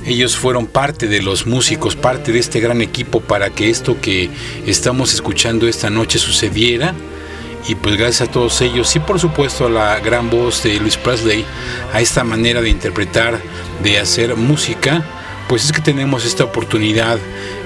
Ellos 0.05 0.37
fueron 0.37 0.65
parte 0.65 1.07
de 1.07 1.21
los 1.21 1.45
músicos, 1.45 1.95
parte 1.95 2.31
de 2.31 2.39
este 2.39 2.59
gran 2.59 2.81
equipo 2.81 3.21
para 3.21 3.49
que 3.49 3.69
esto 3.69 3.99
que 4.01 4.29
estamos 4.65 5.13
escuchando 5.13 5.67
esta 5.67 5.89
noche 5.89 6.19
sucediera. 6.19 6.95
Y 7.67 7.75
pues 7.75 7.97
gracias 7.97 8.29
a 8.29 8.31
todos 8.31 8.61
ellos 8.61 8.95
y 8.95 8.99
por 8.99 9.19
supuesto 9.19 9.67
a 9.67 9.69
la 9.69 9.99
gran 9.99 10.29
voz 10.29 10.63
de 10.63 10.79
Luis 10.79 10.97
Presley, 10.97 11.45
a 11.93 12.01
esta 12.01 12.23
manera 12.23 12.61
de 12.61 12.69
interpretar, 12.69 13.39
de 13.83 13.99
hacer 13.99 14.35
música, 14.35 15.18
pues 15.49 15.65
es 15.65 15.71
que 15.71 15.81
tenemos 15.81 16.25
esta 16.25 16.43
oportunidad 16.43 17.17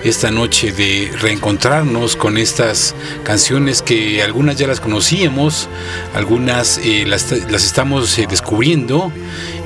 esta 0.06 0.32
noche 0.32 0.72
de 0.72 1.12
reencontrarnos 1.20 2.16
con 2.16 2.38
estas 2.38 2.96
canciones 3.24 3.82
que 3.82 4.24
algunas 4.24 4.56
ya 4.56 4.68
las 4.68 4.80
conocíamos, 4.80 5.68
algunas 6.16 6.78
eh, 6.78 7.04
las, 7.06 7.30
las, 7.52 7.66
estamos 7.66 8.18
eh, 8.18 8.26
descubriendo 8.30 9.12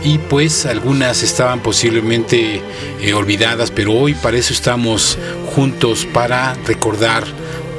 y 0.03 0.17
pues 0.17 0.65
algunas 0.65 1.21
estaban 1.21 1.59
posiblemente 1.59 2.63
eh, 3.01 3.13
olvidadas, 3.13 3.69
pero 3.69 3.93
hoy 3.93 4.15
para 4.15 4.37
eso 4.37 4.51
estamos 4.51 5.19
juntos 5.53 6.07
para 6.11 6.55
recordar, 6.65 7.23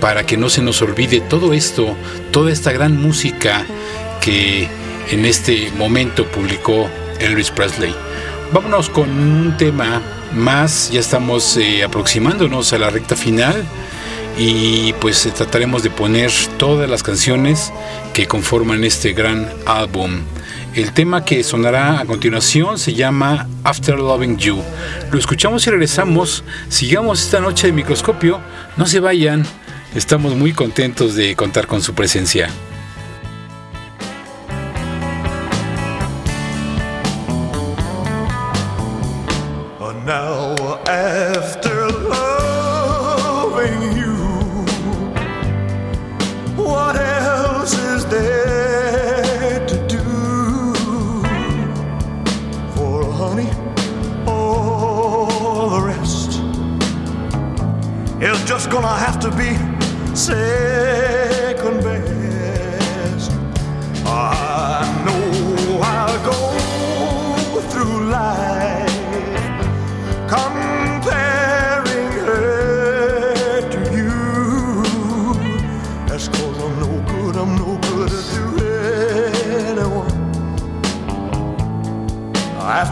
para 0.01 0.25
que 0.25 0.37
no 0.37 0.51
se 0.51 0.63
nos 0.63 0.81
olvide 0.83 1.21
todo 1.21 1.53
esto, 1.53 1.97
toda 2.31 2.53
esta 2.53 2.71
gran 2.71 2.97
música 2.97 3.67
que 4.21 4.69
en 5.11 5.25
este 5.25 5.73
momento 5.77 6.27
publicó 6.27 6.89
Elvis 7.19 7.51
Presley. 7.51 7.93
Vámonos 8.53 8.89
con 8.89 9.11
un 9.11 9.57
tema 9.57 10.01
más, 10.35 10.91
ya 10.91 11.01
estamos 11.01 11.57
eh, 11.57 11.83
aproximándonos 11.83 12.73
a 12.73 12.79
la 12.79 12.91
recta 12.91 13.17
final 13.17 13.65
y 14.39 14.93
pues 14.95 15.27
eh, 15.27 15.33
trataremos 15.35 15.83
de 15.83 15.91
poner 15.91 16.31
todas 16.57 16.89
las 16.89 17.03
canciones 17.03 17.73
que 18.13 18.27
conforman 18.27 18.85
este 18.85 19.13
gran 19.13 19.49
álbum. 19.67 20.21
El 20.75 20.93
tema 20.93 21.25
que 21.25 21.43
sonará 21.43 21.99
a 21.99 22.05
continuación 22.05 22.79
se 22.79 22.95
llama 22.95 23.49
After 23.65 23.99
Loving 23.99 24.37
You. 24.39 24.63
Lo 25.11 25.19
escuchamos 25.19 25.67
y 25.67 25.71
regresamos. 25.71 26.45
Sigamos 26.69 27.23
esta 27.23 27.41
noche 27.41 27.67
de 27.67 27.73
microscopio. 27.73 28.41
No 28.77 28.87
se 28.87 29.01
vayan. 29.01 29.45
Estamos 29.95 30.37
muy 30.37 30.53
contentos 30.53 31.15
de 31.17 31.35
contar 31.35 31.67
con 31.67 31.83
su 31.83 31.95
presencia. 31.95 32.51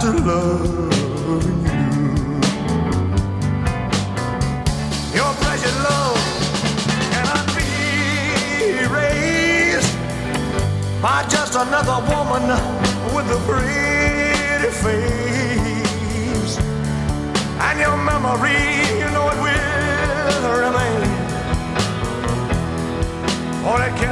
After 0.06 0.20
loving 0.28 1.62
you. 1.66 1.82
Your 5.14 5.32
precious 5.42 5.76
love 5.82 6.18
cannot 7.12 7.46
be 7.56 7.70
erased 8.84 9.94
by 11.02 11.26
just 11.28 11.54
another 11.54 11.98
woman 12.12 12.44
with 13.14 13.30
a 13.30 13.40
pretty 13.46 14.70
face 14.82 16.54
and 17.58 17.76
your 17.80 17.96
memory, 17.96 18.62
you 19.00 19.08
know 19.10 19.26
it 19.32 19.38
will 19.44 20.56
remain. 20.64 21.00
For 23.62 23.78
it 23.82 23.94
cannot 23.96 24.05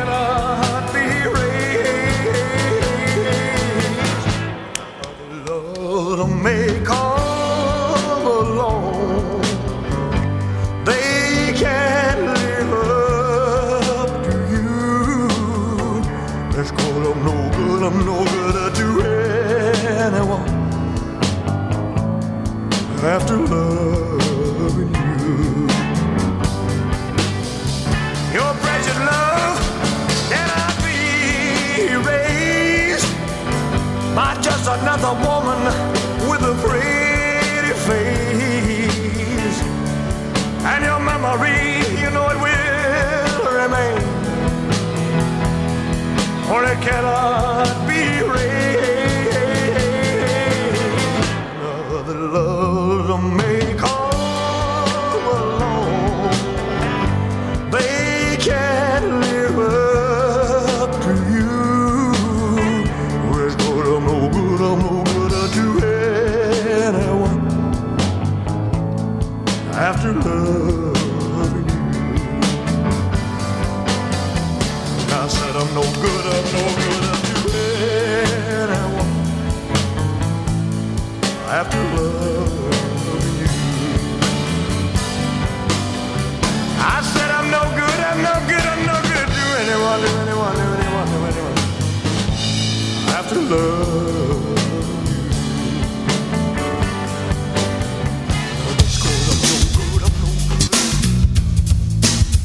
killer. 46.85 47.44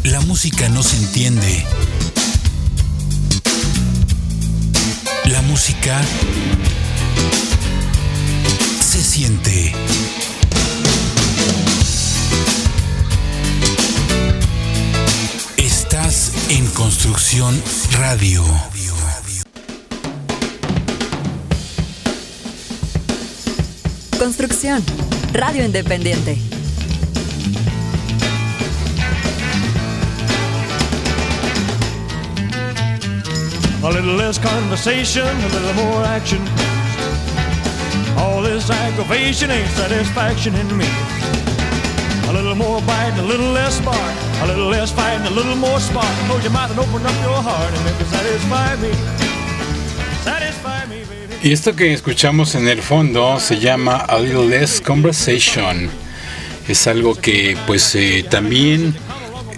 La 0.03 0.19
música 0.27 0.67
no 0.67 0.83
se 0.83 0.97
entiende. 0.97 1.65
La 5.25 5.41
música 5.43 6.01
se 8.81 9.01
siente. 9.01 9.73
Estás 15.57 16.33
en 16.49 16.65
Construcción 16.71 17.61
Radio. 17.93 18.43
Construcción. 24.19 24.83
Radio 25.31 25.63
Independiente. 25.63 26.37
A 33.81 33.89
little 33.89 34.17
less 34.17 34.37
conversation, 34.37 35.23
a 35.23 35.47
little 35.47 35.73
more 35.73 36.03
action. 36.03 36.39
All 38.17 38.41
this 38.43 38.69
aggravation 38.69 39.51
ain't 39.51 39.71
satisfaction 39.71 40.53
in 40.53 40.67
me. 40.77 40.85
A 42.27 42.33
little 42.33 42.55
more 42.55 42.81
bite, 42.81 43.17
a 43.17 43.23
little 43.23 43.53
less 43.53 43.77
spark. 43.77 44.15
A 44.43 44.47
little 44.47 44.67
less 44.67 44.91
fight, 44.91 45.25
a 45.25 45.29
little 45.29 45.55
more 45.55 45.79
spark. 45.79 46.13
Close 46.27 46.43
your 46.43 46.51
mouth 46.51 46.69
and 46.71 46.79
open 46.79 47.05
up 47.05 47.15
your 47.23 47.41
heart 47.41 47.73
and 47.73 47.85
maybe 47.85 48.03
satisfy 48.11 48.75
me. 48.81 48.91
Satisfy 50.23 50.85
me, 50.87 51.05
baby. 51.05 51.18
Y 51.41 51.53
esto 51.53 51.73
que 51.73 51.93
escuchamos 51.93 52.55
en 52.55 52.67
el 52.67 52.81
fondo 52.81 53.39
se 53.39 53.59
llama 53.59 53.95
A 53.95 54.19
Little 54.19 54.47
Less 54.47 54.81
Conversation. 54.81 55.89
Es 56.67 56.85
algo 56.85 57.15
que 57.15 57.55
pues 57.65 57.95
eh, 57.95 58.25
también 58.29 58.93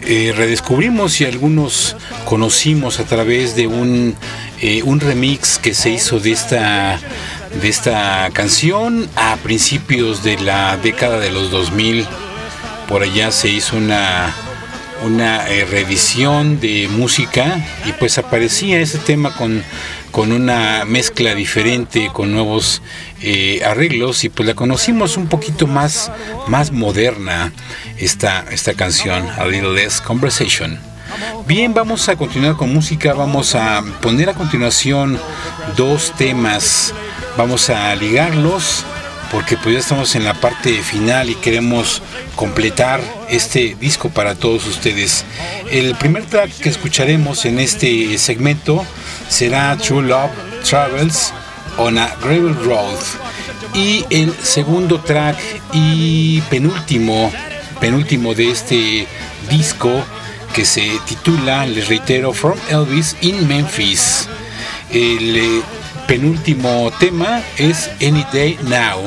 eh, 0.03 0.32
redescubrimos 0.38 1.19
y 1.21 1.25
algunos 1.25 1.95
conocimos 2.25 2.99
a 2.99 3.05
través 3.05 3.55
de 3.55 3.65
un, 3.65 4.15
eh, 4.61 4.84
un 4.84 4.99
remix 4.99 5.57
que 5.57 5.73
se 5.73 5.89
hizo 5.89 6.19
de 6.19 6.34
esta, 6.34 6.99
de 7.59 7.67
esta 7.67 8.29
canción 8.32 9.09
a 9.15 9.38
principios 9.38 10.23
de 10.23 10.38
la 10.38 10.77
década 10.77 11.17
de 11.17 11.32
los 11.32 11.49
2000. 11.49 12.05
Por 12.88 13.01
allá 13.01 13.32
se 13.32 13.49
hizo 13.49 13.75
una, 13.75 14.36
una 15.02 15.47
eh, 15.49 15.66
reedición 15.66 16.60
de 16.60 16.88
música 16.89 17.66
y 17.86 17.91
pues 17.93 18.18
aparecía 18.18 18.80
ese 18.80 18.99
tema 18.99 19.36
con, 19.36 19.64
con 20.12 20.32
una 20.32 20.86
mezcla 20.86 21.34
diferente, 21.34 22.10
con 22.14 22.32
nuevos 22.32 22.82
eh, 23.22 23.62
arreglos 23.66 24.24
y 24.24 24.30
pues 24.30 24.47
la 24.47 24.54
conocimos 24.54 25.18
un 25.18 25.28
poquito 25.28 25.68
más, 25.68 26.12
más 26.47 26.72
moderna 26.72 27.52
esta, 27.97 28.45
esta 28.52 28.74
canción, 28.74 29.28
A 29.38 29.45
Little 29.45 29.74
Less 29.74 30.02
Conversation. 30.02 30.80
Bien, 31.45 31.74
vamos 31.74 32.08
a 32.08 32.16
continuar 32.16 32.56
con 32.56 32.74
música, 32.74 33.14
vamos 33.14 33.56
a 33.56 33.84
poner 34.02 34.30
a 34.30 34.34
continuación 34.34 35.20
dos 35.76 36.14
temas, 36.18 36.93
vamos 37.38 37.70
a 37.70 37.93
ligarlos 37.95 38.86
porque 39.32 39.57
pues 39.57 39.73
ya 39.73 39.79
estamos 39.79 40.15
en 40.15 40.25
la 40.25 40.34
parte 40.34 40.82
final 40.84 41.29
y 41.29 41.36
queremos 41.36 42.01
completar 42.36 43.01
este 43.29 43.75
disco 43.79 44.09
para 44.09 44.36
todos 44.36 44.67
ustedes. 44.67 45.25
El 45.71 45.95
primer 45.95 46.25
track 46.25 46.51
que 46.51 46.69
escucharemos 46.69 47.45
en 47.45 47.59
este 47.59 48.17
segmento 48.17 48.86
será 49.29 49.77
True 49.77 50.03
Love 50.03 50.32
Travels 50.69 51.34
on 51.77 51.97
a 51.97 52.13
Gravel 52.21 52.55
Road 52.55 52.99
y 53.73 54.05
el 54.09 54.34
segundo 54.43 54.99
track 54.99 55.38
y 55.71 56.41
penúltimo 56.41 57.32
penúltimo 57.82 58.36
de 58.36 58.51
este 58.51 59.07
disco 59.49 59.91
que 60.53 60.65
se 60.65 60.99
titula, 61.07 61.65
les 61.65 61.88
reitero, 61.88 62.32
From 62.32 62.57
Elvis 62.69 63.17
in 63.21 63.47
Memphis. 63.47 64.27
El 64.91 65.38
eh, 65.38 65.61
penúltimo 66.08 66.91
tema 66.99 67.41
es 67.58 67.89
Any 68.02 68.26
Day 68.34 68.58
Now. 68.64 69.02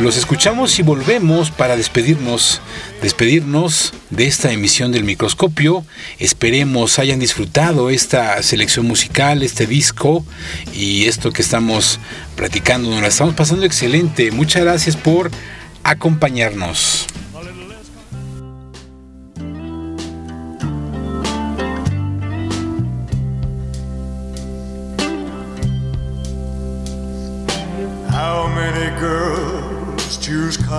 Los 0.00 0.16
escuchamos 0.16 0.78
y 0.78 0.82
volvemos 0.82 1.50
para 1.50 1.76
despedirnos, 1.76 2.60
despedirnos 3.02 3.92
de 4.10 4.26
esta 4.26 4.52
emisión 4.52 4.92
del 4.92 5.04
microscopio. 5.04 5.84
Esperemos 6.18 6.98
hayan 6.98 7.18
disfrutado 7.18 7.90
esta 7.90 8.42
selección 8.42 8.86
musical, 8.86 9.42
este 9.42 9.66
disco 9.66 10.24
y 10.72 11.06
esto 11.06 11.32
que 11.32 11.42
estamos 11.42 11.98
platicando. 12.36 12.90
Nos 12.90 13.02
la 13.02 13.08
estamos 13.08 13.34
pasando 13.34 13.66
excelente. 13.66 14.30
Muchas 14.30 14.62
gracias 14.62 14.96
por 14.96 15.30
acompañarnos. 15.82 17.06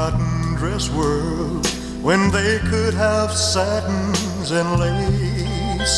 Cotton 0.01 0.55
dress 0.55 0.89
world 0.89 1.63
when 2.01 2.31
they 2.31 2.57
could 2.71 2.91
have 2.91 3.31
satins 3.31 4.49
and 4.49 4.79
lace 4.79 5.97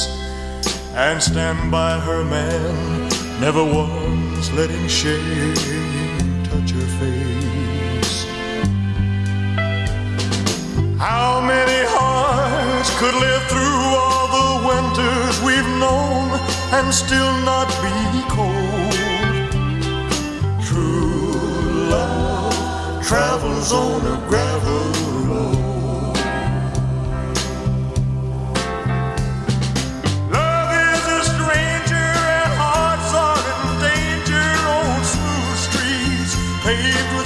and 0.94 1.24
stand 1.24 1.72
by 1.72 1.98
her 2.02 2.22
man, 2.26 3.10
never 3.40 3.64
once 3.64 4.52
letting 4.60 4.88
shame 4.90 5.56
touch 6.44 6.72
her 6.72 6.90
face? 7.00 8.26
How 11.00 11.40
many 11.40 11.82
hearts 11.96 12.90
could 13.00 13.16
live 13.28 13.44
through 13.54 13.84
all 14.04 14.26
the 14.40 14.52
winters 14.68 15.36
we've 15.48 15.72
known 15.84 16.28
and 16.78 16.94
still 16.94 17.34
not 17.52 17.70
be 17.86 17.96
cold? 18.38 19.00
True 20.68 21.13
travels 23.14 23.72
on 23.72 24.02
a 24.14 24.18
gravel 24.28 24.86
road. 25.30 26.18
Love 30.34 30.72
is 30.90 31.04
a 31.18 31.22
stranger 31.32 32.10
and 32.42 32.54
hearts 32.64 33.12
are 33.26 33.46
in 33.54 33.66
danger 33.86 34.50
on 34.80 34.98
smooth 35.14 35.58
streets 35.68 36.34
paved 36.66 37.12
with 37.16 37.23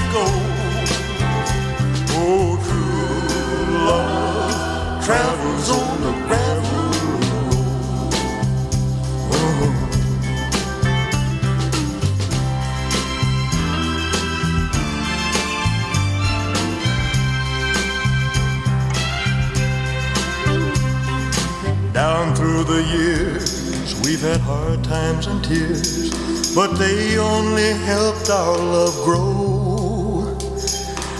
we've 24.07 24.21
had 24.21 24.39
hard 24.39 24.81
times 24.85 25.27
and 25.27 25.43
tears, 25.43 26.55
but 26.55 26.71
they 26.75 27.17
only 27.17 27.71
helped 27.91 28.29
our 28.29 28.57
love 28.57 28.95
grow. 29.03 30.37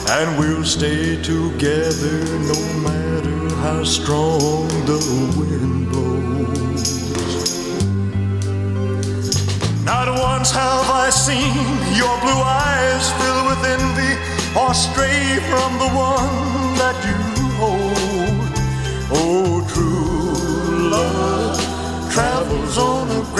And 0.09 0.39
we'll 0.39 0.63
stay 0.63 1.21
together 1.21 2.17
no 2.53 2.59
matter 2.87 3.55
how 3.55 3.83
strong 3.83 4.69
the 4.91 4.99
wind 5.37 5.89
blows. 5.89 6.85
Not 9.83 10.07
once 10.07 10.51
have 10.51 10.89
I 10.89 11.09
seen 11.09 11.67
your 12.01 12.15
blue 12.23 12.43
eyes 12.63 13.05
fill 13.19 13.41
with 13.49 13.63
envy 13.75 14.13
or 14.57 14.73
stray 14.73 15.39
from 15.51 15.71
the 15.83 15.89
one 15.91 16.77
that 16.79 16.97
you 17.05 17.36
travels 22.57 22.77
on 22.77 23.09
a 23.11 23.36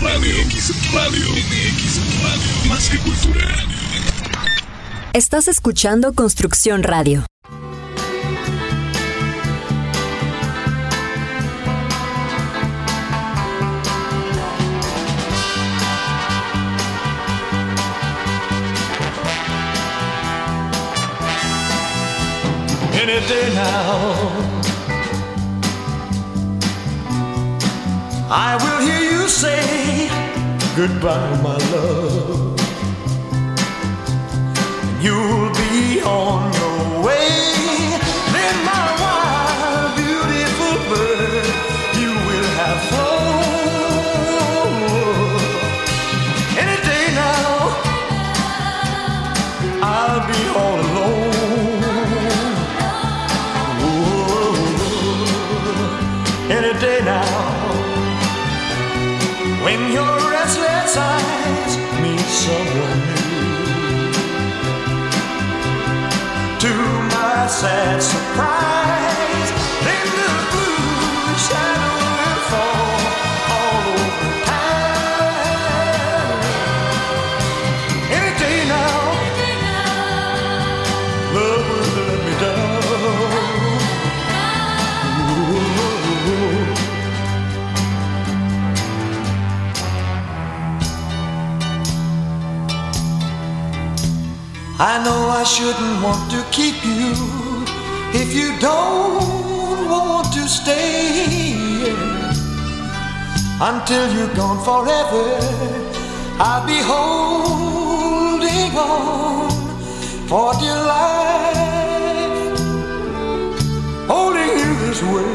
Radio. 0.00 0.34
MX 0.44 0.92
Radio. 0.92 1.26
MX 1.28 2.22
Radio. 2.22 2.68
Más 2.68 2.88
que 2.88 2.98
cultura. 2.98 3.46
Estás 5.12 5.48
escuchando 5.48 6.14
Construcción 6.14 6.82
Radio. 6.82 7.24
any 23.08 23.26
day 23.26 23.54
now. 23.54 24.48
I 28.30 28.56
will 28.62 28.86
hear 28.86 29.00
you 29.00 29.07
say 29.38 30.08
goodbye, 30.74 31.40
my 31.44 31.56
love. 31.72 32.58
You'll 35.00 35.50
be 35.54 36.02
on 36.02 36.52
your 36.60 37.06
way. 37.06 37.28
Then, 38.34 38.56
my 38.64 38.97
sad 67.60 68.00
surprise, 68.00 69.50
then 69.82 70.06
the 70.18 70.30
blue 70.52 71.34
shadow 71.46 71.94
will 72.18 72.40
fall 72.50 73.00
all 73.56 73.82
over 73.98 74.32
town. 74.46 76.38
Any 78.16 78.32
day 78.38 78.58
now, 78.68 79.00
love 81.34 81.64
will 81.68 81.90
let 81.98 82.18
me 82.26 82.34
down. 82.38 82.78
I 94.80 95.02
know 95.02 95.20
I 95.28 95.42
shouldn't 95.42 96.02
want 96.04 96.30
to 96.30 96.40
keep 96.52 96.84
you 96.84 97.37
if 98.14 98.32
you 98.34 98.58
don't 98.58 99.88
want 99.88 100.32
to 100.32 100.48
stay 100.48 101.26
here 101.28 101.96
until 103.60 104.12
you're 104.14 104.34
gone 104.34 104.62
forever. 104.64 105.38
I'll 106.40 106.64
be 106.66 106.78
holding 106.78 108.76
on 108.76 109.50
for 110.28 110.52
dear 110.60 110.80
life, 110.94 112.58
holding 114.06 114.52
you 114.60 114.74
this 114.86 115.02
way, 115.02 115.34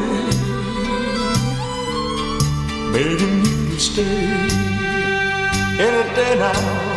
begging 2.92 3.44
you 3.44 3.74
to 3.74 3.78
stay 3.78 4.28
any 5.78 6.14
day 6.16 6.34
now. 6.38 6.92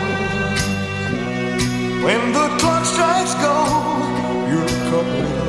When 2.05 2.31
the 2.31 2.47
clock 2.59 2.85
strikes 2.85 3.33
go, 3.35 3.55
you'll 4.49 4.77
come 4.89 5.46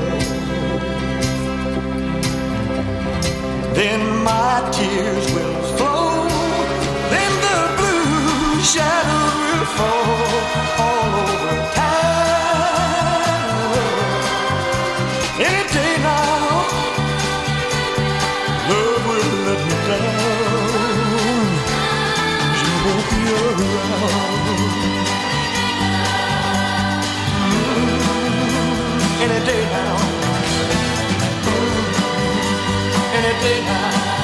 Then 3.78 4.02
my 4.24 4.68
tears 4.72 5.26
will 5.32 5.62
flow. 5.76 6.26
Then 7.12 7.32
the 7.46 7.58
blue 7.78 8.60
shadow 8.72 9.24
will 9.38 9.66
fall 9.76 10.18
all 10.84 11.12
over 11.22 11.56
town. 11.78 12.58
Any 15.38 15.64
day 15.76 15.94
now, 16.02 16.66
love 18.68 19.02
will 19.08 19.34
let 19.46 19.60
me 19.68 19.76
down. 19.86 21.46
She 22.58 22.70
won't 22.84 23.06
be 23.12 23.20
around. 23.38 24.82
any 29.22 29.40
day 29.46 29.62
now. 29.70 29.97
Any 33.28 33.40
day 33.40 34.17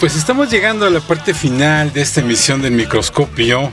pues 0.00 0.14
estamos 0.14 0.50
llegando 0.50 0.84
a 0.84 0.90
la 0.90 1.00
parte 1.00 1.32
final 1.32 1.92
de 1.92 2.02
esta 2.02 2.20
emisión 2.20 2.60
del 2.60 2.72
microscopio. 2.72 3.70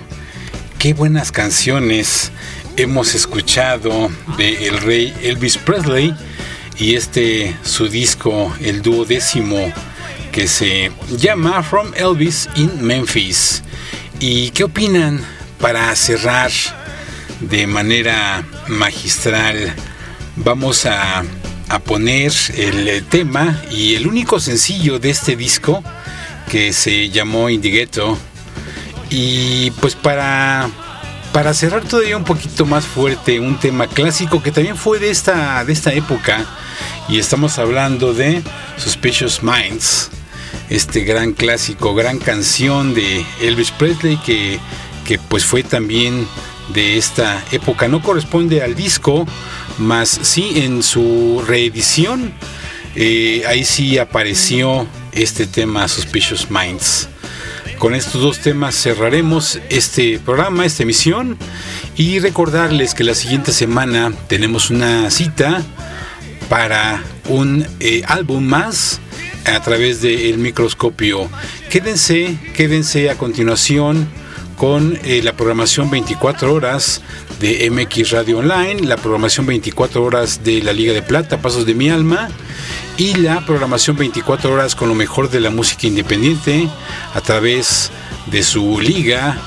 Qué 0.80 0.94
buenas 0.94 1.32
canciones 1.32 2.32
hemos 2.78 3.14
escuchado 3.14 4.10
de 4.38 4.68
el 4.68 4.78
rey 4.80 5.14
Elvis 5.22 5.58
Presley 5.58 6.16
y 6.78 6.96
este 6.96 7.56
su 7.64 7.88
disco, 7.90 8.54
el 8.62 8.82
duodécimo, 8.82 9.74
que 10.32 10.48
se 10.48 10.92
llama 11.18 11.62
From 11.62 11.92
Elvis 11.96 12.48
in 12.56 12.86
Memphis. 12.86 13.64
¿Y 14.20 14.52
qué 14.52 14.64
opinan 14.64 15.20
para 15.60 15.94
cerrar 15.96 16.52
de 17.42 17.68
manera 17.68 18.46
magistral? 18.68 19.76
Vamos 20.38 20.86
a, 20.86 21.24
a 21.70 21.80
poner 21.80 22.32
el 22.56 23.04
tema 23.06 23.62
y 23.72 23.96
el 23.96 24.08
único 24.08 24.40
sencillo 24.40 25.00
de 25.00 25.10
este 25.10 25.36
disco 25.36 25.84
que 26.50 26.74
se 26.74 27.10
llamó 27.10 27.50
Indigueto. 27.50 28.18
Y 29.10 29.72
pues 29.80 29.96
para, 29.96 30.70
para 31.32 31.54
cerrar 31.54 31.84
todavía 31.84 32.18
un 32.18 32.24
poquito 32.24 32.66
más 32.66 32.86
fuerte, 32.86 33.40
un 33.40 33.60
tema 33.60 33.88
clásico 33.88 34.42
que 34.42 34.52
también 34.52 34.78
fue 34.78 35.00
de 35.00 35.10
esta, 35.10 35.64
de 35.66 35.74
esta 35.74 35.94
época, 35.94 36.46
y 37.10 37.20
estamos 37.20 37.60
hablando 37.60 38.14
de 38.14 38.42
Suspicious 38.78 39.44
Minds, 39.44 40.10
este 40.70 41.02
gran 41.02 41.34
clásico, 41.34 41.94
gran 41.94 42.18
canción 42.18 42.94
de 42.94 43.26
Elvis 43.42 43.72
Presley 43.72 44.18
que, 44.18 44.60
que 45.06 45.20
pues 45.20 45.46
fue 45.46 45.64
también 45.64 46.28
de 46.74 46.98
esta 46.98 47.44
época. 47.52 47.88
No 47.88 48.02
corresponde 48.02 48.64
al 48.64 48.74
disco, 48.74 49.28
más 49.78 50.10
sí 50.10 50.54
en 50.56 50.82
su 50.82 51.44
reedición, 51.46 52.34
eh, 52.96 53.44
ahí 53.48 53.66
sí 53.66 53.98
apareció 53.98 54.88
este 55.16 55.48
tema 55.48 55.88
Suspicious 55.88 56.50
Minds. 56.50 57.10
Con 57.78 57.96
estos 57.96 58.22
dos 58.22 58.40
temas 58.40 58.76
cerraremos 58.76 59.60
este 59.70 60.20
programa, 60.20 60.66
esta 60.66 60.84
emisión 60.84 61.38
y 61.98 62.20
recordarles 62.20 62.94
que 62.94 63.04
la 63.04 63.16
siguiente 63.16 63.52
semana 63.52 64.14
tenemos 64.28 64.70
una 64.70 65.10
cita 65.12 65.62
para 66.50 67.04
un 67.28 67.66
eh, 67.80 68.04
álbum 68.08 68.44
más 68.44 69.00
a 69.46 69.60
través 69.62 70.02
del 70.02 70.38
microscopio. 70.38 71.30
Quédense, 71.70 72.38
quédense 72.56 73.10
a 73.10 73.18
continuación 73.18 74.08
con 74.58 74.98
eh, 75.04 75.22
la 75.24 75.34
programación 75.34 75.90
24 75.90 76.54
horas 76.54 77.02
de 77.40 77.70
MX 77.70 78.12
Radio 78.12 78.40
Online, 78.40 78.82
la 78.82 78.98
programación 78.98 79.46
24 79.46 80.04
horas 80.04 80.44
de 80.44 80.62
la 80.62 80.74
Liga 80.74 80.94
de 80.94 81.02
Plata, 81.02 81.42
Pasos 81.42 81.66
de 81.66 81.74
mi 81.74 81.90
Alma, 81.90 82.30
y 82.98 83.16
la 83.16 83.46
programación 83.46 83.98
24 83.98 84.52
horas 84.54 84.76
con 84.76 84.90
lo 84.90 84.96
mejor 84.96 85.30
de 85.30 85.40
la 85.40 85.50
música 85.50 85.88
independiente 85.88 86.70
a 87.14 87.22
través 87.22 87.92
de 88.28 88.44
su 88.44 88.80
liga 88.80 89.38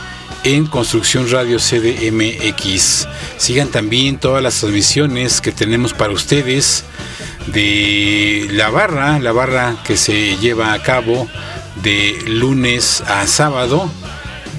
en 0.44 0.66
Construcción 0.66 1.30
Radio 1.30 1.58
CDMX. 1.58 3.08
Sigan 3.36 3.68
también 3.68 4.18
todas 4.18 4.42
las 4.42 4.60
transmisiones 4.60 5.40
que 5.40 5.52
tenemos 5.52 5.92
para 5.92 6.12
ustedes 6.12 6.84
de 7.48 8.48
la 8.52 8.70
barra, 8.70 9.18
la 9.18 9.32
barra 9.32 9.76
que 9.84 9.96
se 9.96 10.36
lleva 10.36 10.72
a 10.72 10.82
cabo 10.82 11.28
de 11.82 12.16
lunes 12.26 13.02
a 13.06 13.26
sábado 13.26 13.90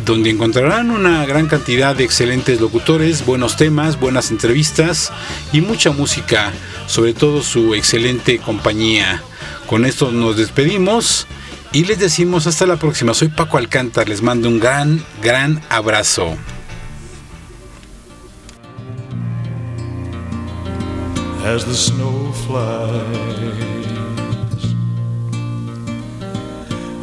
donde 0.07 0.29
encontrarán 0.29 0.89
una 0.89 1.25
gran 1.25 1.47
cantidad 1.47 1.93
de 1.93 2.05
excelentes 2.05 2.61
locutores, 2.61 3.25
buenos 3.25 3.57
temas, 3.57 3.99
buenas 3.99 4.31
entrevistas 4.31 5.11
y 5.51 5.59
mucha 5.59 5.91
música, 5.91 6.53
sobre 6.87 7.13
todo 7.13 7.43
su 7.43 7.75
excelente 7.75 8.39
compañía. 8.39 9.21
Con 9.67 9.83
esto 9.83 10.11
nos 10.13 10.37
despedimos 10.37 11.27
y 11.73 11.83
les 11.83 11.99
decimos 11.99 12.47
hasta 12.47 12.65
la 12.65 12.77
próxima. 12.77 13.13
Soy 13.13 13.27
Paco 13.27 13.57
Alcántar, 13.57 14.07
les 14.07 14.21
mando 14.21 14.47
un 14.47 14.61
gran, 14.61 15.03
gran 15.21 15.61
abrazo. 15.69 16.37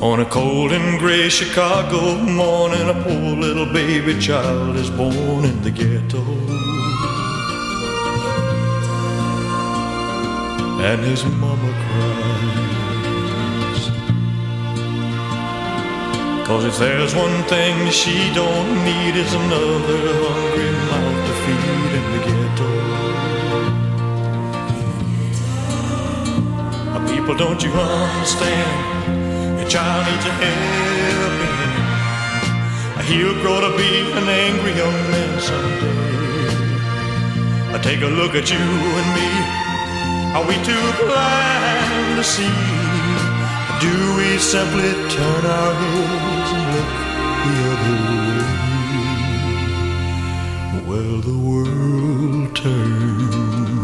On 0.02 0.20
a 0.20 0.24
cold 0.26 0.72
and 0.72 0.98
gray 0.98 1.28
Chicago 1.28 2.16
morning, 2.16 2.88
a 2.88 2.94
poor 3.04 3.36
little 3.36 3.64
baby 3.72 4.18
child 4.20 4.76
is 4.76 4.90
born 4.90 5.44
in 5.44 5.62
the 5.62 5.70
ghetto. 5.70 6.20
And 10.82 11.00
his 11.00 11.24
mama 11.24 11.72
cries. 11.84 12.44
Cause 16.46 16.64
if 16.66 16.78
there's 16.78 17.14
one 17.14 17.42
thing 17.44 17.90
she 17.90 18.30
don't 18.34 18.84
need, 18.84 19.16
it's 19.16 19.32
another 19.32 19.98
hungry 20.28 20.70
mouth 20.90 21.26
to 21.26 21.32
feed 21.44 21.92
in 21.98 22.04
the 22.12 22.20
ghetto. 22.26 22.68
People, 27.14 27.34
don't 27.34 27.62
you 27.62 27.70
understand? 27.72 28.93
Your 29.64 29.70
child 29.70 30.04
needs 30.06 30.26
a 30.26 30.30
helping 30.30 31.56
hand. 31.56 33.04
He'll 33.08 33.32
grow 33.40 33.60
to 33.62 33.70
be 33.78 33.90
an 34.12 34.28
angry 34.28 34.72
young 34.76 34.92
man 35.10 35.40
someday. 35.40 36.00
I 37.72 37.78
take 37.82 38.02
a 38.02 38.08
look 38.08 38.34
at 38.34 38.50
you 38.50 38.58
and 38.58 39.14
me. 39.16 39.28
Are 40.36 40.44
we 40.46 40.56
too 40.68 40.92
blind 41.00 42.16
to 42.18 42.24
see? 42.24 42.52
Do 43.80 44.16
we 44.18 44.36
simply 44.36 44.92
turn 45.08 45.46
our 45.46 45.72
heads 45.80 46.50
and 46.58 46.66
look 46.74 46.90
the 47.44 47.56
other 47.72 47.96
way? 50.74 50.88
Well, 50.88 51.16
the 51.22 51.38
world 51.38 52.54
turns. 52.54 53.83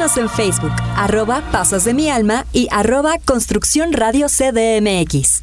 En 0.00 0.30
Facebook, 0.30 0.72
arroba 0.96 1.42
Pasos 1.52 1.84
de 1.84 1.92
mi 1.92 2.08
Alma 2.08 2.46
y 2.54 2.68
arroba 2.70 3.18
Construcción 3.26 3.92
Radio 3.92 4.28
CDMX. 4.28 5.39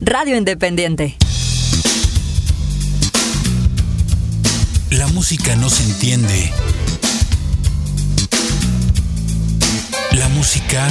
Radio 0.00 0.36
Independiente. 0.36 1.16
La 4.90 5.06
música 5.06 5.54
no 5.54 5.70
se 5.70 5.84
entiende. 5.84 6.52
La 10.10 10.28
música 10.30 10.84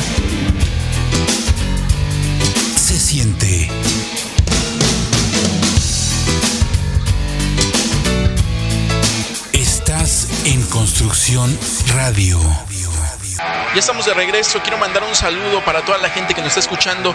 se 2.77 2.97
siente. 2.97 3.69
Estás 9.51 10.29
en 10.45 10.61
Construcción 10.67 11.59
Radio. 11.93 12.39
Ya 13.73 13.79
estamos 13.79 14.05
de 14.05 14.13
regreso. 14.13 14.61
Quiero 14.61 14.77
mandar 14.77 15.03
un 15.03 15.13
saludo 15.13 15.61
para 15.65 15.83
toda 15.83 15.97
la 15.97 16.09
gente 16.09 16.33
que 16.33 16.39
nos 16.41 16.49
está 16.49 16.61
escuchando. 16.61 17.13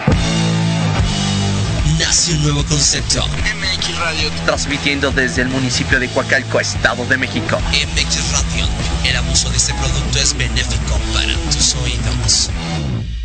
Nace 2.15 2.33
un 2.33 2.43
nuevo 2.43 2.63
concepto. 2.63 3.27
MX 3.27 3.99
Radio. 3.99 4.31
Transmitiendo 4.45 5.11
desde 5.11 5.41
el 5.41 5.49
municipio 5.49 5.99
de 5.99 6.07
Coacalco, 6.07 6.61
Estado 6.61 7.05
de 7.07 7.17
México. 7.17 7.57
MX 7.57 8.31
Radio. 8.31 8.65
El 9.03 9.17
abuso 9.17 9.49
de 9.49 9.57
este 9.57 9.73
producto 9.73 10.17
es 10.17 10.33
benéfico 10.37 10.97
para 11.13 11.33
tus 11.51 11.75
oídos. 11.75 12.49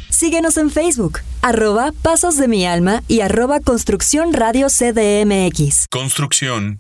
Síguenos 0.09 0.57
en 0.57 0.71
Facebook, 0.71 1.21
arroba 1.41 1.93
Pasos 2.03 2.37
de 2.37 2.49
mi 2.49 2.67
Alma 2.67 3.03
y 3.07 3.21
arroba 3.21 3.61
Construcción 3.61 4.35
Radio 4.35 4.67
CDMX. 4.67 5.87
Construcción 5.89 6.69